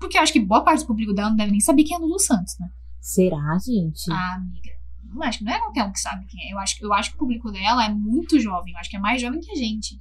[0.00, 2.00] Porque eu acho que boa parte do público dela não deve nem saber quem é
[2.00, 2.68] Lulu Santos, né?
[3.00, 4.10] Será, gente?
[4.10, 4.70] Ah, amiga.
[5.04, 6.52] Não acho que não é qualquer um que sabe quem é.
[6.52, 8.72] Eu acho, eu acho que o público dela é muito jovem.
[8.72, 10.00] Eu acho que é mais jovem que a gente.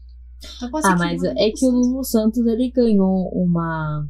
[0.56, 4.08] Então pode ser ah, que mas é que o Lulu Santos ele ganhou uma.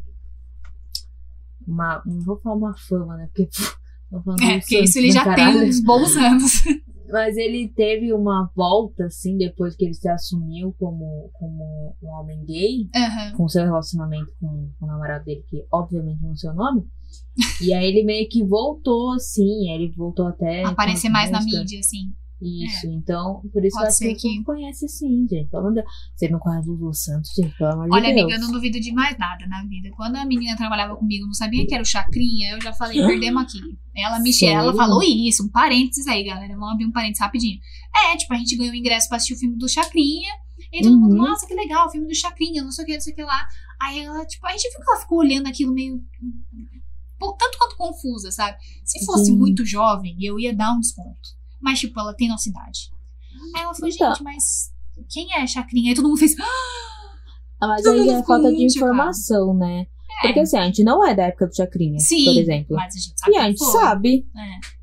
[1.66, 2.02] Uma.
[2.06, 3.28] Não vou falar uma fama, né?
[3.28, 3.50] Porque.
[4.10, 5.60] É, porque Santos isso ele já caralho.
[5.60, 6.64] tem uns bons anos.
[7.10, 12.44] Mas ele teve uma volta, assim, depois que ele se assumiu como, como um homem
[12.46, 13.34] gay, Aham.
[13.36, 16.84] com seu relacionamento com, com o namorado dele, que obviamente não é o seu nome.
[17.62, 20.64] e aí ele meio que voltou, assim, ele voltou até.
[20.66, 22.14] Aparecer mais na mídia, assim.
[22.40, 25.50] Isso, então, por isso Pode eu acho que que- conhece sim, gente.
[25.50, 25.86] Deus.
[26.16, 28.22] Você não conhece o Lulu Santos, gente, pelo amor de Olha, Deus.
[28.22, 29.90] amiga, eu não duvido de mais nada na vida.
[29.96, 33.42] Quando a menina trabalhava comigo, não sabia que era o Chacrinha, eu já falei, perdemos
[33.42, 33.60] aqui.
[33.96, 36.54] Ela, Michelle, ela falou isso, um parênteses aí, galera.
[36.54, 37.60] Vamos abrir um parênteses rapidinho.
[37.96, 40.32] É, tipo, a gente ganhou o ingresso pra assistir o filme do Chacrinha.
[40.72, 41.18] E todo mundo, Uhum.
[41.28, 43.24] nossa, que legal, o filme do Chacrinha, não sei o que, não sei o que
[43.24, 43.48] lá.
[43.82, 46.02] Aí ela, tipo, a gente viu que ela ficou olhando aquilo meio.
[47.20, 48.58] Tanto quanto confusa, sabe?
[48.86, 49.38] Se fosse Sim.
[49.38, 51.37] muito jovem, eu ia dar um desconto.
[51.62, 52.92] Mas, tipo, ela tem nossa idade.
[53.56, 54.14] Aí ela falou, Então.
[54.14, 54.72] gente, mas
[55.10, 55.92] quem é Chacrinha?
[55.92, 56.36] Aí todo mundo fez.
[57.60, 59.88] Ah, mas todo aí é falta de informação, né?
[60.24, 60.28] É.
[60.28, 62.76] Porque assim, a gente não é da época do Chacrinha, Sim, por exemplo.
[62.76, 63.72] mas a gente sabe E a quem gente foi.
[63.82, 64.28] sabe.
[64.36, 64.78] É.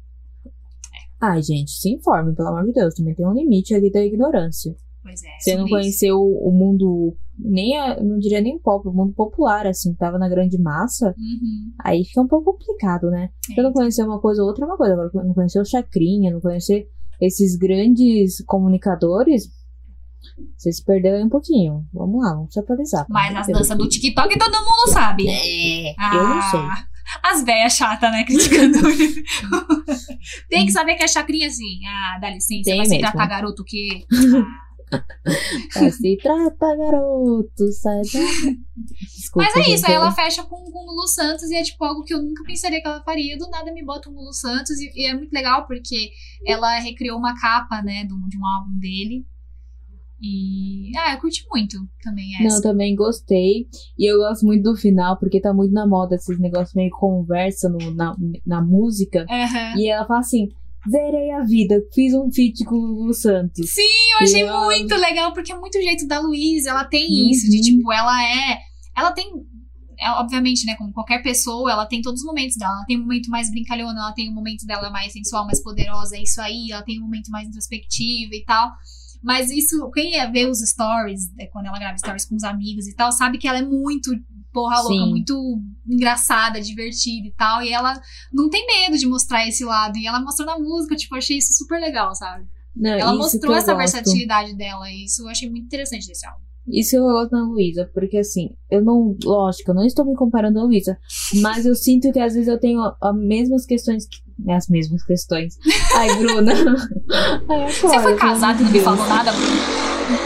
[1.20, 2.94] Ai, gente, se informe, pelo amor de Deus.
[2.94, 4.76] Também tem um limite ali da ignorância.
[5.02, 5.28] Pois é.
[5.40, 5.74] Você não isso.
[5.74, 10.18] conheceu o mundo, nem a, não diria nem pop, o mundo popular, assim, que tava
[10.18, 11.72] na grande massa, Uhum.
[11.82, 13.30] aí fica um pouco complicado, né?
[13.50, 13.54] É.
[13.54, 14.92] Você não conhecer uma coisa ou outra é uma coisa.
[14.94, 16.86] Agora, não conhecer o Chacrinha, não conhecer
[17.20, 19.48] esses grandes comunicadores,
[20.56, 21.84] você se perdeu aí um pouquinho.
[21.92, 23.06] Vamos lá, vamos se atualizar.
[23.08, 25.28] Mas as danças do TikTok todo mundo sabe.
[25.28, 26.60] É, Ah, eu não sei.
[27.22, 28.24] As velhas chatas, né?
[28.24, 28.78] Criticando.
[30.48, 31.78] Tem que saber que é chacrinha assim.
[31.86, 32.62] Ah, dá licença.
[32.64, 33.02] Tem vai se mesmo.
[33.10, 34.04] tratar garoto o quê?
[34.10, 34.64] Ah.
[35.74, 38.52] Vai se trata, garoto, sai da...
[39.00, 41.54] Desculpa, Mas é gente, isso, aí eu- ela fecha com, com o Lulu Santos e
[41.56, 43.36] é tipo algo que eu nunca pensaria que ela faria.
[43.38, 46.10] Do nada me bota o Lulu Santos e, e é muito legal porque
[46.46, 49.24] ela recriou uma capa, né, do, de um álbum dele.
[50.20, 50.90] E.
[50.96, 52.62] Ah, eu curti muito também Não, essa.
[52.62, 53.66] também gostei.
[53.98, 57.68] E eu gosto muito do final, porque tá muito na moda esses negócios meio conversa
[57.68, 58.16] no- na,
[58.46, 59.26] na música.
[59.28, 59.74] Aham.
[59.76, 60.48] E ela fala assim:
[60.88, 63.70] zerei a vida, fiz um feat com o Lulu Santos.
[63.70, 66.70] Sim, eu achei muito legal, porque é muito jeito da Luísa.
[66.70, 67.30] Ela tem Uhum.
[67.30, 68.58] isso, de tipo, ela é.
[68.96, 69.30] Ela tem.
[69.98, 72.72] é, obviamente, né, como qualquer pessoa, ela tem todos os momentos dela.
[72.74, 76.16] Ela tem um momento mais brincalhona, ela tem um momento dela mais sensual, mais poderosa,
[76.16, 76.72] é isso aí.
[76.72, 78.72] Ela tem um momento mais introspectivo e tal.
[79.22, 82.86] Mas isso, quem ia ver os stories, né, quando ela grava stories com os amigos
[82.88, 84.10] e tal, sabe que ela é muito
[84.52, 85.10] porra louca, Sim.
[85.10, 87.62] muito engraçada, divertida e tal.
[87.62, 87.98] E ela
[88.32, 89.96] não tem medo de mostrar esse lado.
[89.96, 92.46] E ela mostrou na música, tipo, eu achei isso super legal, sabe?
[92.76, 93.92] Não, Ela mostrou essa gosto.
[93.92, 96.40] versatilidade dela, e isso eu achei muito interessante desse álbum.
[96.66, 99.14] Isso eu gosto na Luísa, porque assim, eu não.
[99.22, 100.96] Lógico, eu não estou me comparando à Luísa,
[101.42, 104.06] mas eu sinto que às vezes eu tenho as mesmas questões.
[104.06, 105.56] que- As mesmas questões.
[105.94, 106.52] Ai, Bruna.
[107.48, 109.30] Ai, Você foi pelo casado e não me falou nada?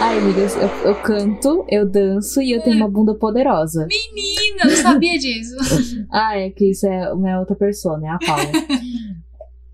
[0.00, 3.86] Ai, amigas, eu, eu canto, eu danço e eu tenho uma bunda poderosa.
[3.86, 5.56] Menina, eu não sabia disso.
[6.10, 8.08] Ah, é que isso é uma outra pessoa, né?
[8.08, 8.42] A Paula.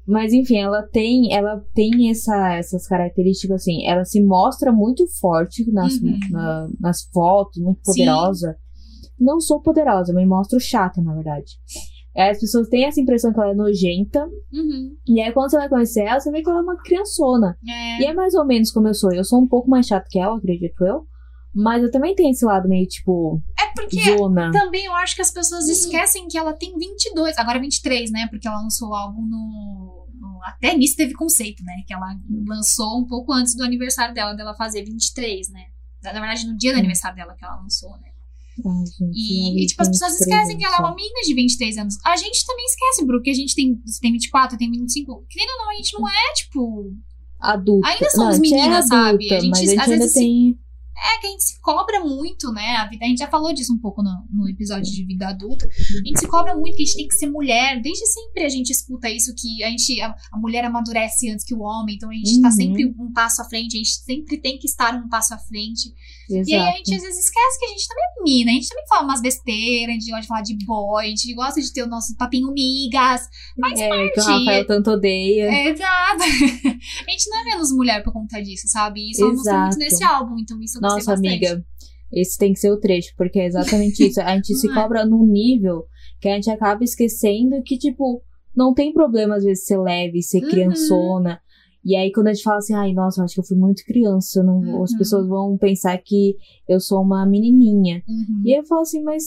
[0.07, 3.87] Mas enfim, ela tem, ela tem essa, essas características assim.
[3.87, 6.19] Ela se mostra muito forte nas, Uhum.
[6.31, 8.05] na- nas fotos, muito Sim.
[8.05, 8.57] poderosa.
[9.19, 11.53] Não sou poderosa, me mostro chata, na verdade.
[12.17, 14.25] Aí As pessoas têm essa impressão que ela é nojenta.
[14.53, 14.95] Uhum.
[15.09, 17.57] E aí, quando você vai conhecer ela, você vê que ela é uma criançona.
[17.67, 18.03] É.
[18.03, 19.13] E é mais ou menos como eu sou.
[19.13, 21.07] Eu sou um pouco mais chata que ela, acredito eu.
[21.57, 24.51] Mas eu também tenho esse lado meio, tipo, É porque zona.
[24.51, 28.27] também eu acho que as pessoas esquecem que ela tem 22, agora 23, né?
[28.29, 29.94] Porque ela lançou o álbum no.
[30.45, 31.83] Até nisso teve conceito, né?
[31.87, 32.15] Que ela
[32.47, 35.65] lançou um pouco antes do aniversário dela, dela fazer 23, né?
[36.03, 36.81] Na verdade, no dia do Hum.
[36.81, 38.09] aniversário dela que ela lançou, né?
[38.65, 41.35] Ai, gente, E, e, tipo, as pessoas 23 esquecem que ela é uma menina de
[41.35, 41.97] 23 anos.
[42.05, 45.25] A gente também esquece, Bru, que a gente tem, você tem 24, tem 25.
[45.29, 46.93] Querendo ou não, a gente não é, tipo.
[47.41, 47.89] Adulta.
[47.89, 49.09] Ainda somos Não, gente meninas, é sabe?
[49.17, 50.59] adulta, A gente, mas às ainda vezes, tem.
[50.97, 52.77] É que a gente se cobra muito, né?
[52.77, 55.67] A, vida, a gente já falou disso um pouco no, no episódio de vida adulta.
[55.67, 57.81] A gente se cobra muito que a gente tem que ser mulher.
[57.83, 61.55] Desde sempre a gente escuta isso, que a gente a, a mulher amadurece antes que
[61.55, 62.53] o homem, então a gente tá Uhum.
[62.53, 65.93] sempre um passo à frente, a gente sempre tem que estar um passo à frente.
[66.31, 66.51] Exato.
[66.51, 68.68] E aí a gente às vezes esquece que a gente também é menina, a gente
[68.68, 71.72] também fala umas besteiras, a gente gosta de falar de boy, a gente gosta de
[71.72, 73.29] ter o nosso papinho migas.
[73.61, 74.31] Faz é, que o parte.
[74.31, 75.45] Rafael tanto odeia.
[75.45, 76.22] É, exato.
[76.25, 79.11] a gente não é menos mulher por conta disso, sabe?
[79.11, 81.29] Isso ela mostrou muito nesse álbum, então isso eu Nossa, bastante.
[81.29, 81.64] amiga,
[82.12, 84.20] esse tem que ser o trecho, porque é exatamente isso.
[84.20, 84.75] A gente se é?
[84.75, 85.85] cobra num nível
[86.20, 88.22] que a gente acaba esquecendo que, tipo,
[88.57, 90.49] não tem problema às vezes ser leve, ser Uhum.
[90.51, 91.41] criançona.
[91.85, 93.85] E aí, quando a gente fala assim, ai, nossa, eu acho que eu fui muito
[93.85, 94.99] criança, não, vou- as Uhum.
[94.99, 96.37] pessoas vão pensar que
[96.68, 98.03] eu sou uma menininha.
[98.09, 98.43] Uhum.
[98.45, 99.24] E aí eu falo assim, mas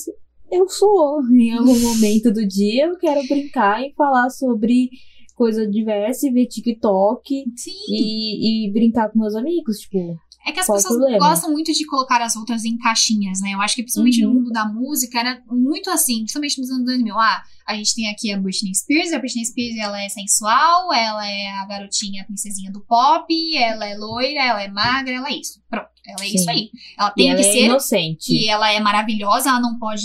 [0.51, 1.21] eu sou.
[1.31, 4.89] Em algum momento do dia eu quero brincar e falar sobre
[5.35, 7.71] coisa diversa e ver TikTok Sim.
[7.89, 10.17] e, e brincar com meus amigos, tipo.
[10.47, 11.27] É que as Qual pessoas problema?
[11.27, 13.51] gostam muito de colocar as outras em caixinhas, né?
[13.53, 14.33] Eu acho que principalmente Uhum.
[14.33, 17.19] no mundo da música era muito assim, principalmente nos anos 2000.
[17.19, 21.27] Ah, a gente tem aqui a Britney Spears, a Britney Spears ela é sensual, ela
[21.29, 23.27] é a garotinha, a princesinha do pop,
[23.57, 25.61] ela é loira, ela é magra, ela é isso.
[25.69, 26.35] Pronto, ela é Sim.
[26.35, 26.69] isso aí.
[26.97, 28.25] Ela E tem ela que é ser inocente.
[28.25, 30.03] que ela é maravilhosa, ela não pode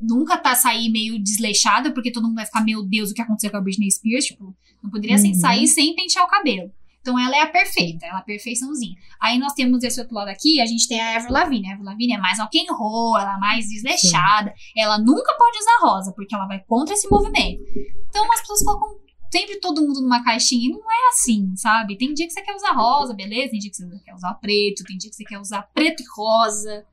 [0.00, 3.50] nunca tá sair meio desleixada, porque todo mundo vai ficar, meu Deus, o que aconteceu
[3.50, 4.26] com a Britney Spears?
[4.26, 5.38] Tipo, não poderia sem Uhum.
[5.40, 6.70] sair sem pentear o cabelo.
[7.06, 8.96] Então ela é a perfeita, ela é a perfeiçãozinha.
[9.20, 11.68] Aí nós temos esse outro lado aqui, a gente tem a Avril Lavigne.
[11.68, 14.52] A Avril Lavigne é mais rock and roll, ela é mais desleixada.
[14.76, 17.62] Ela nunca pode usar rosa, porque ela vai contra esse movimento.
[18.08, 18.98] Então as pessoas colocam
[19.30, 20.68] sempre todo mundo numa caixinha.
[20.68, 21.96] E não é assim, sabe?
[21.96, 23.52] Tem dia que você quer usar rosa, beleza?
[23.52, 26.06] Tem dia que você quer usar preto, tem dia que você quer usar preto e
[26.16, 26.84] rosa.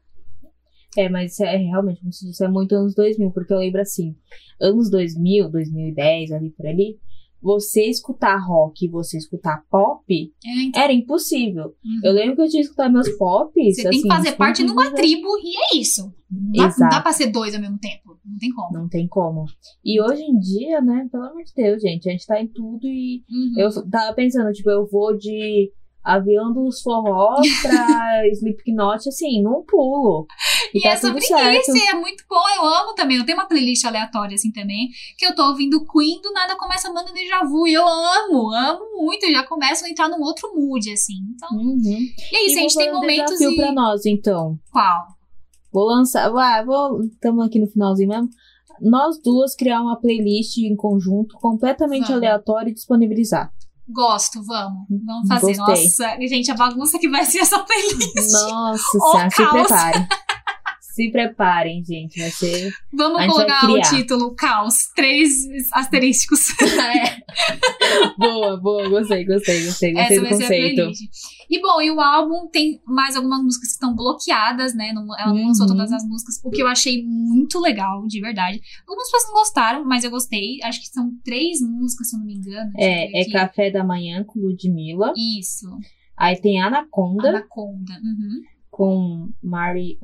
[0.96, 4.16] É, mas é realmente, como se disse, é muito anos 2000, porque eu lembro assim,
[4.62, 7.00] anos 2000, 2010, ali por ali,
[7.44, 10.04] você escutar rock e você escutar pop
[10.46, 11.66] É, então, era impossível.
[11.86, 12.00] uhum.
[12.04, 13.76] Eu lembro que eu tinha que escutar meus pops.
[13.76, 16.12] Você tem assim, que fazer uns parte de uma tribo e é isso.
[16.32, 18.18] Não dá, não dá pra ser dois ao mesmo tempo.
[18.26, 18.74] Não tem como.
[18.74, 19.46] Não tem como.
[19.84, 22.88] E hoje em dia, né, pelo amor de Deus, gente, a gente tá em tudo
[22.88, 23.54] e Uhum.
[23.60, 25.70] eu tava pensando, tipo, eu vou de
[26.04, 30.28] avião dos forrós pra Slipknot, assim, num pulo.
[30.74, 31.72] E, E tá é tudo sobre certo.
[31.76, 33.18] isso, é muito bom, eu amo também.
[33.18, 36.90] Eu tenho uma playlist aleatória assim também, que eu tô ouvindo Queen, do nada começa
[36.90, 40.52] a banda Deja Vu, e eu amo, amo muito, já começo a entrar num outro
[40.56, 41.14] mood, assim.
[41.36, 42.00] Então, Uhum.
[42.32, 43.56] e é isso, E a gente tem um momentos desafio e...
[43.58, 44.58] pra nós, então.
[44.72, 45.08] Qual?
[45.72, 46.30] Vou lançar.
[46.36, 47.04] Ah, vou.
[47.06, 48.30] Estamos aqui no finalzinho mesmo.
[48.82, 52.18] Nós duas criar uma playlist em conjunto, completamente Vamos.
[52.18, 53.52] aleatória e disponibilizar.
[53.88, 54.86] Gosto, vamos.
[55.06, 55.58] Vamos fazer.
[55.58, 55.84] Gostei.
[55.84, 58.32] Nossa, gente, a bagunça que vai ser essa playlist.
[58.32, 59.68] Nossa senhora, se caos.
[60.94, 62.20] se preparem, gente.
[62.20, 62.68] Vai ser.
[62.68, 65.32] A Vamos vai colocar o título Caos, três
[65.74, 66.42] asterísticos.
[68.18, 69.94] boa, boa, gostei, gostei, gostei.
[69.94, 70.92] Gostei Essa do vai ser a conceito.
[71.50, 74.92] E bom, e o álbum tem mais algumas músicas que estão bloqueadas, né?
[74.94, 75.74] Não, ela não lançou Uhum.
[75.74, 78.62] todas as músicas, o que eu achei muito legal, de verdade.
[78.88, 80.60] Algumas pessoas não gostaram, mas eu gostei.
[80.64, 82.72] Acho que são três músicas, se eu não me engano.
[82.78, 83.32] É, é.
[83.32, 85.12] Café da Manhã com Ludmilla.
[85.40, 85.68] Isso.
[86.16, 87.94] Aí tem Anaconda Anaconda.
[87.94, 88.42] Uhum.
[88.70, 89.98] com Mari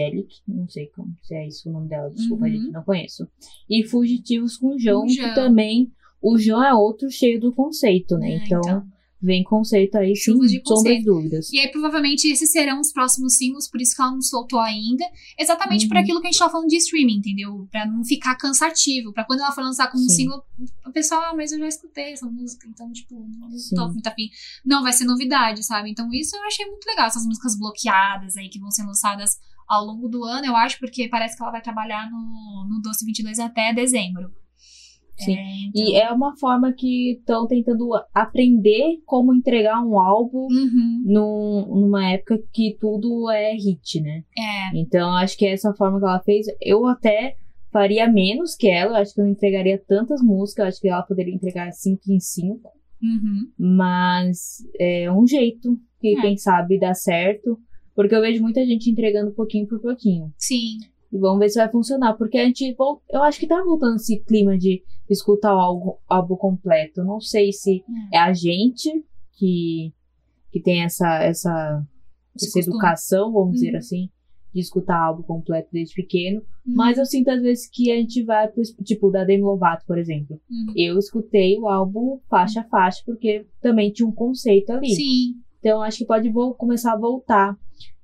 [0.00, 0.34] Angelic.
[0.46, 2.10] Não sei como, se é isso o nome dela.
[2.10, 2.50] Desculpa, Uhum.
[2.52, 3.26] gente, não conheço.
[3.68, 5.90] E Fugitivos com João, Com que também.
[6.22, 8.32] O João é outro cheio do conceito, né?
[8.32, 8.86] É, então, então.
[9.22, 11.04] vem conceito aí, Chuvas de conceito.
[11.04, 11.52] dúvidas.
[11.52, 15.04] E aí, provavelmente, esses serão os próximos singles, por isso que ela não soltou ainda.
[15.38, 16.02] Exatamente por Uhum.
[16.02, 17.68] aquilo que a gente tava falando de streaming, entendeu?
[17.70, 19.12] Pra não ficar cansativo.
[19.12, 20.14] Pra quando ela for lançar como Sim.
[20.16, 20.42] single,
[20.86, 23.74] o pessoal, ah, mas eu já escutei essa música, então, tipo, não Sim.
[23.76, 24.28] tô muito afim.
[24.64, 25.90] Não, vai ser novidade, sabe?
[25.90, 29.38] Então, isso eu achei muito legal, essas músicas bloqueadas aí que vão ser lançadas
[29.68, 33.04] ao longo do ano, eu acho, porque parece que ela vai trabalhar no, no Doce
[33.04, 34.30] 22 até dezembro.
[35.18, 35.34] Sim.
[35.34, 41.02] É, então- E é uma forma que estão tentando aprender como entregar um álbum Uhum,
[41.06, 44.24] num- numa época que tudo é hit, né?
[44.38, 44.78] é.
[44.78, 47.36] Então, acho que essa forma que ela fez, eu até
[47.72, 48.98] faria menos que ela.
[48.98, 50.64] Eu acho que eu não entregaria tantas músicas.
[50.64, 52.70] Eu acho que ela poderia entregar 5 em 5.
[53.02, 53.50] Uhum.
[53.58, 56.20] Mas é um jeito que, É.
[56.20, 57.58] quem sabe, dá certo.
[57.96, 60.30] Porque eu vejo muita gente entregando pouquinho por pouquinho.
[60.36, 60.76] Sim.
[61.10, 62.14] E vamos ver se vai funcionar.
[62.14, 62.76] Porque a gente.
[63.10, 67.02] Eu acho que tá voltando esse clima de escutar o álbum, álbum completo.
[67.02, 67.82] Não sei se
[68.12, 69.94] é a gente que,
[70.52, 71.82] que tem essa, essa,
[72.34, 73.78] essa educação, vamos dizer Uhum.
[73.78, 74.10] assim,
[74.52, 76.40] de escutar álbum completo desde pequeno.
[76.66, 76.74] Uhum.
[76.74, 79.96] Mas eu sinto às vezes que a gente vai pro, tipo, da Demi Lovato, por
[79.96, 80.38] exemplo.
[80.50, 80.72] Uhum.
[80.76, 84.94] Eu escutei o álbum faixa a faixa, porque também tinha um conceito ali.
[84.94, 85.45] Sim.
[85.66, 87.56] Então acho que pode começar a voltar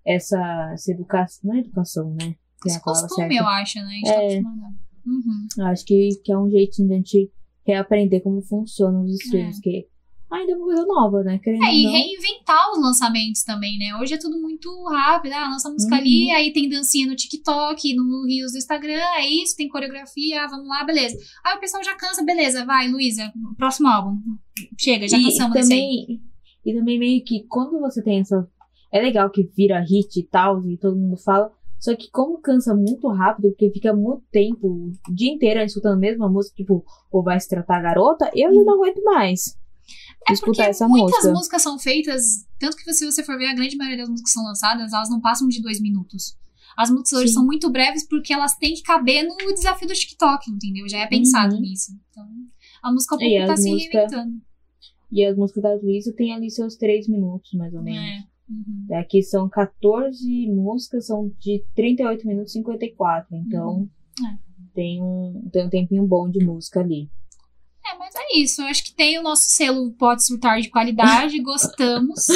[0.05, 1.41] essa, essa educação.
[1.49, 2.19] Não é educação, né?
[2.27, 2.37] Tem
[2.67, 3.43] Esse a palavra costume, certa.
[3.43, 3.85] eu acho, né?
[3.85, 4.09] A gente
[4.39, 4.43] É.
[4.43, 4.49] tá.
[5.07, 5.65] Uhum.
[5.67, 7.31] Acho que, que é um jeitinho de a gente
[7.67, 9.87] reaprender como funcionam os streams, que
[10.31, 11.39] ainda é uma coisa nova, né?
[11.39, 11.93] Querendo É, e não.
[11.93, 13.97] reinventar os lançamentos também, né?
[14.01, 15.33] Hoje é tudo muito rápido.
[15.33, 16.01] Ah, lança música Uhum.
[16.01, 20.49] ali, aí tem dancinha no TikTok, no Reels do Instagram, é isso, tem coreografia, ah,
[20.49, 21.17] vamos lá, beleza.
[21.45, 24.17] Aí o pessoal já cansa, beleza, vai, Luísa, próximo álbum.
[24.79, 25.63] Chega, já e cansamos aí.
[25.63, 26.23] também,
[26.65, 28.49] e também meio que quando você tem essa.
[28.93, 31.51] É legal que vira hit e tal, e todo mundo fala.
[31.81, 35.99] Só que como cansa muito rápido, porque fica muito tempo, o dia inteiro escutando a
[35.99, 39.57] mesma música, tipo, ou vai se tratar a garota, eu já não aguento mais.
[40.29, 41.33] É escutar essa muitas música.
[41.33, 44.35] músicas são feitas, tanto que se você for ver a grande maioria das músicas que
[44.35, 46.37] são lançadas, elas não passam de dois minutos.
[46.77, 47.35] As músicas hoje Sim.
[47.35, 50.89] são muito breves porque elas têm que caber no desafio do TikTok, entendeu?
[50.89, 51.61] Já é pensado Uhum.
[51.63, 51.91] nisso.
[52.11, 52.25] Então,
[52.83, 54.35] a música pouco tá se reinventando.
[55.13, 58.01] E as músicas da Luísa tem ali seus três minutos, mais ou menos.
[58.01, 58.33] É.
[58.49, 58.99] Uhum.
[58.99, 63.37] Aqui são 14 músicas, são de 38 minutos e 54.
[63.37, 63.89] Então,
[64.75, 67.11] Tem, um, tem um tempinho bom de música ali.
[67.85, 68.63] É, mas é isso.
[68.63, 72.29] Eu acho que tem o nosso selo Pode Surtar de qualidade, gostamos.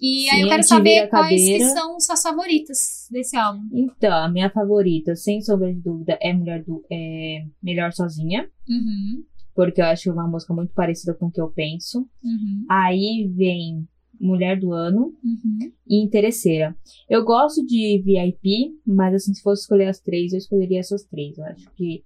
[0.00, 3.62] E Sim, aí eu quero saber quais que são suas favoritas desse álbum.
[3.72, 8.48] Então, a minha favorita, sem sombra de dúvida, é Mulher, do, é Melhor Sozinha.
[8.68, 9.24] Uhum,
[9.66, 12.08] Porque eu acho uma música muito parecida com o que eu penso.
[12.22, 13.88] uhum, Aí vem
[14.20, 15.72] Mulher do Ano uhum.
[15.84, 16.76] e Interesseira.
[17.10, 21.36] Eu gosto de VIP, mas assim, se fosse escolher as três, eu escolheria essas três.
[21.36, 22.04] Eu acho que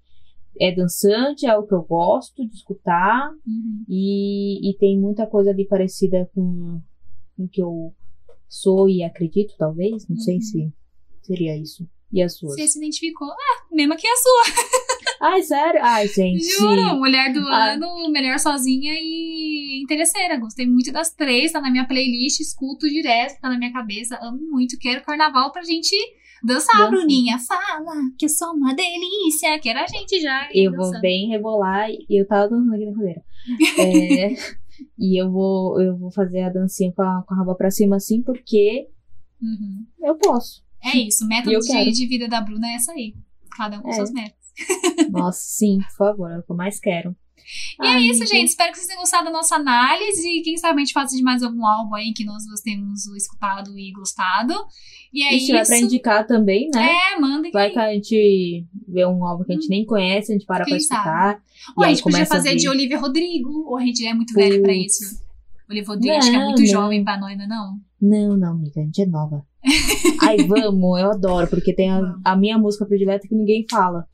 [0.58, 3.30] é dançante, é o que eu gosto de escutar.
[3.46, 3.84] uhum.
[3.86, 6.80] E, e tem muita coisa ali parecida com
[7.38, 7.94] o que eu
[8.48, 10.08] sou e acredito, talvez.
[10.08, 10.40] Não sei Uhum.
[10.40, 10.72] se
[11.20, 11.86] seria isso.
[12.10, 12.54] E as suas?
[12.54, 13.28] Você se identificou?
[13.28, 14.42] Ah, mesma que a sua.
[15.22, 15.80] Ai, sério?
[15.84, 16.44] Ai, gente.
[16.58, 17.74] Juro, Mulher do Ah.
[17.74, 20.36] Ano, Melhor Sozinha e Interesseira.
[20.36, 24.38] Gostei muito das três, tá na minha playlist, escuto direto, tá na minha cabeça, amo
[24.50, 24.76] muito.
[24.78, 25.94] Quero carnaval pra gente
[26.42, 26.90] dançar, Dança.
[26.90, 27.38] Bruninha.
[27.38, 29.58] Fala que eu sou uma delícia.
[29.60, 30.48] Quero a gente já.
[30.52, 31.00] Eu vou dançando.
[31.02, 33.22] bem rebolar e eu tava dançando aqui na cadeira.
[33.78, 34.34] É,
[34.98, 37.94] e eu vou, eu vou fazer a dancinha com a, com a raba pra cima
[37.96, 38.88] assim, porque
[39.40, 39.86] Uhum.
[40.02, 40.62] eu posso.
[40.84, 43.14] É isso, o método de, de vida da Bruna é essa aí.
[43.56, 43.92] Cada um com É.
[43.94, 44.41] suas metas.
[45.10, 47.14] Nossa, sim, por favor, é o que eu mais quero.
[47.82, 48.48] E é isso, gente.
[48.50, 50.26] Espero que vocês tenham gostado da nossa análise.
[50.26, 53.76] E quem sabe a gente faça de mais algum álbum aí que nós temos escutado
[53.76, 54.54] e gostado.
[55.12, 55.70] E é E se tiver isso.
[55.70, 56.88] pra indicar também, né?
[57.14, 57.50] É, mandem.
[57.50, 60.64] Vai que a gente vê um álbum que a gente nem conhece, a gente para
[60.64, 61.42] Quem pra escutar.
[61.76, 63.64] Ou a gente podia a fazer de Olivia Rodrigo.
[63.66, 65.00] Ou a gente é muito velho pra Putz.
[65.00, 65.22] isso.
[65.68, 66.68] Olivia Rodrigo, acho que é Não, muito não.
[66.68, 67.76] jovem pra nós, ainda não?
[68.00, 69.44] Não, não, amiga, a gente é nova.
[70.22, 74.06] Ai, vamos, eu adoro, porque tem a, a minha música predileta que ninguém fala.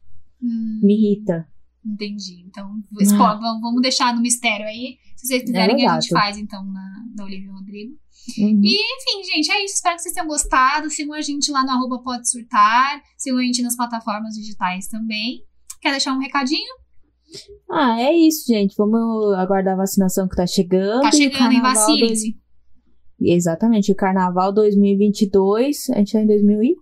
[0.42, 1.46] Hum, Me irrita.
[1.84, 2.44] Entendi.
[2.46, 2.70] Então,
[3.00, 4.96] expo- vamos vamos deixar no mistério aí.
[5.16, 7.94] Se vocês quiserem, a gente faz então na, da Olivia Rodrigo.
[8.38, 8.60] Uhum.
[8.62, 9.74] E, enfim, gente, é isso.
[9.76, 10.90] Espero que vocês tenham gostado.
[10.90, 13.00] Sigam a gente lá no arroba pode surtar.
[13.16, 15.42] Sigam a gente nas plataformas digitais também.
[15.80, 16.68] Quer deixar um recadinho?
[17.70, 18.74] Ah, é isso, gente.
[18.76, 21.02] Vamos aguardar a vacinação que tá chegando.
[21.02, 21.60] Tá chegando, hein?
[21.62, 22.32] carnaval Vacinem-se.
[22.32, 22.48] dois-
[23.20, 25.90] Exatamente, o carnaval 2022.
[25.90, 26.76] A gente tá em 2000 e...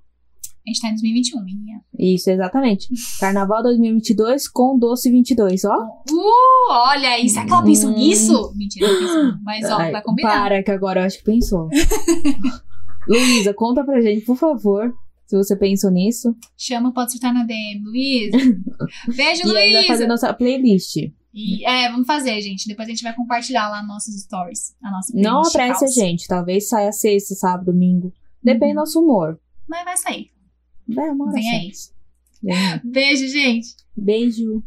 [0.67, 1.81] A gente tá em 2021, menina.
[1.97, 2.89] Isso, exatamente.
[3.21, 5.77] Carnaval 2022 com doce 22, ó.
[6.11, 7.29] Uh, olha aí.
[7.29, 7.95] Será que ela pensou Hum.
[7.95, 8.53] nisso?
[8.57, 9.23] Mentira, não pensou.
[9.25, 9.39] não.
[9.45, 10.29] Mas, ó, Ai, vai combinar.
[10.43, 11.69] Para, que agora eu acho que pensou.
[13.09, 14.93] Luísa, conta pra gente, por favor,
[15.27, 16.35] se você pensou nisso.
[16.57, 18.31] Chama, pode surtar na DM, Luiz.
[19.17, 20.07] Beijo, E aí vai fazer Luísa.
[20.09, 20.97] nossa playlist.
[21.33, 22.67] E, é, vamos fazer, gente.
[22.67, 24.75] Depois a gente vai compartilhar lá nossos stories.
[24.83, 26.27] A nossa Não apresse a gente.
[26.27, 28.12] Talvez saia sexta, sábado, domingo.
[28.43, 29.39] Depende do nosso humor.
[29.69, 30.31] Mas vai sair.
[30.89, 31.32] Vai, amor.
[31.32, 31.72] Vem aí.
[32.84, 33.76] Beijo, gente.
[33.97, 34.62] Beijo.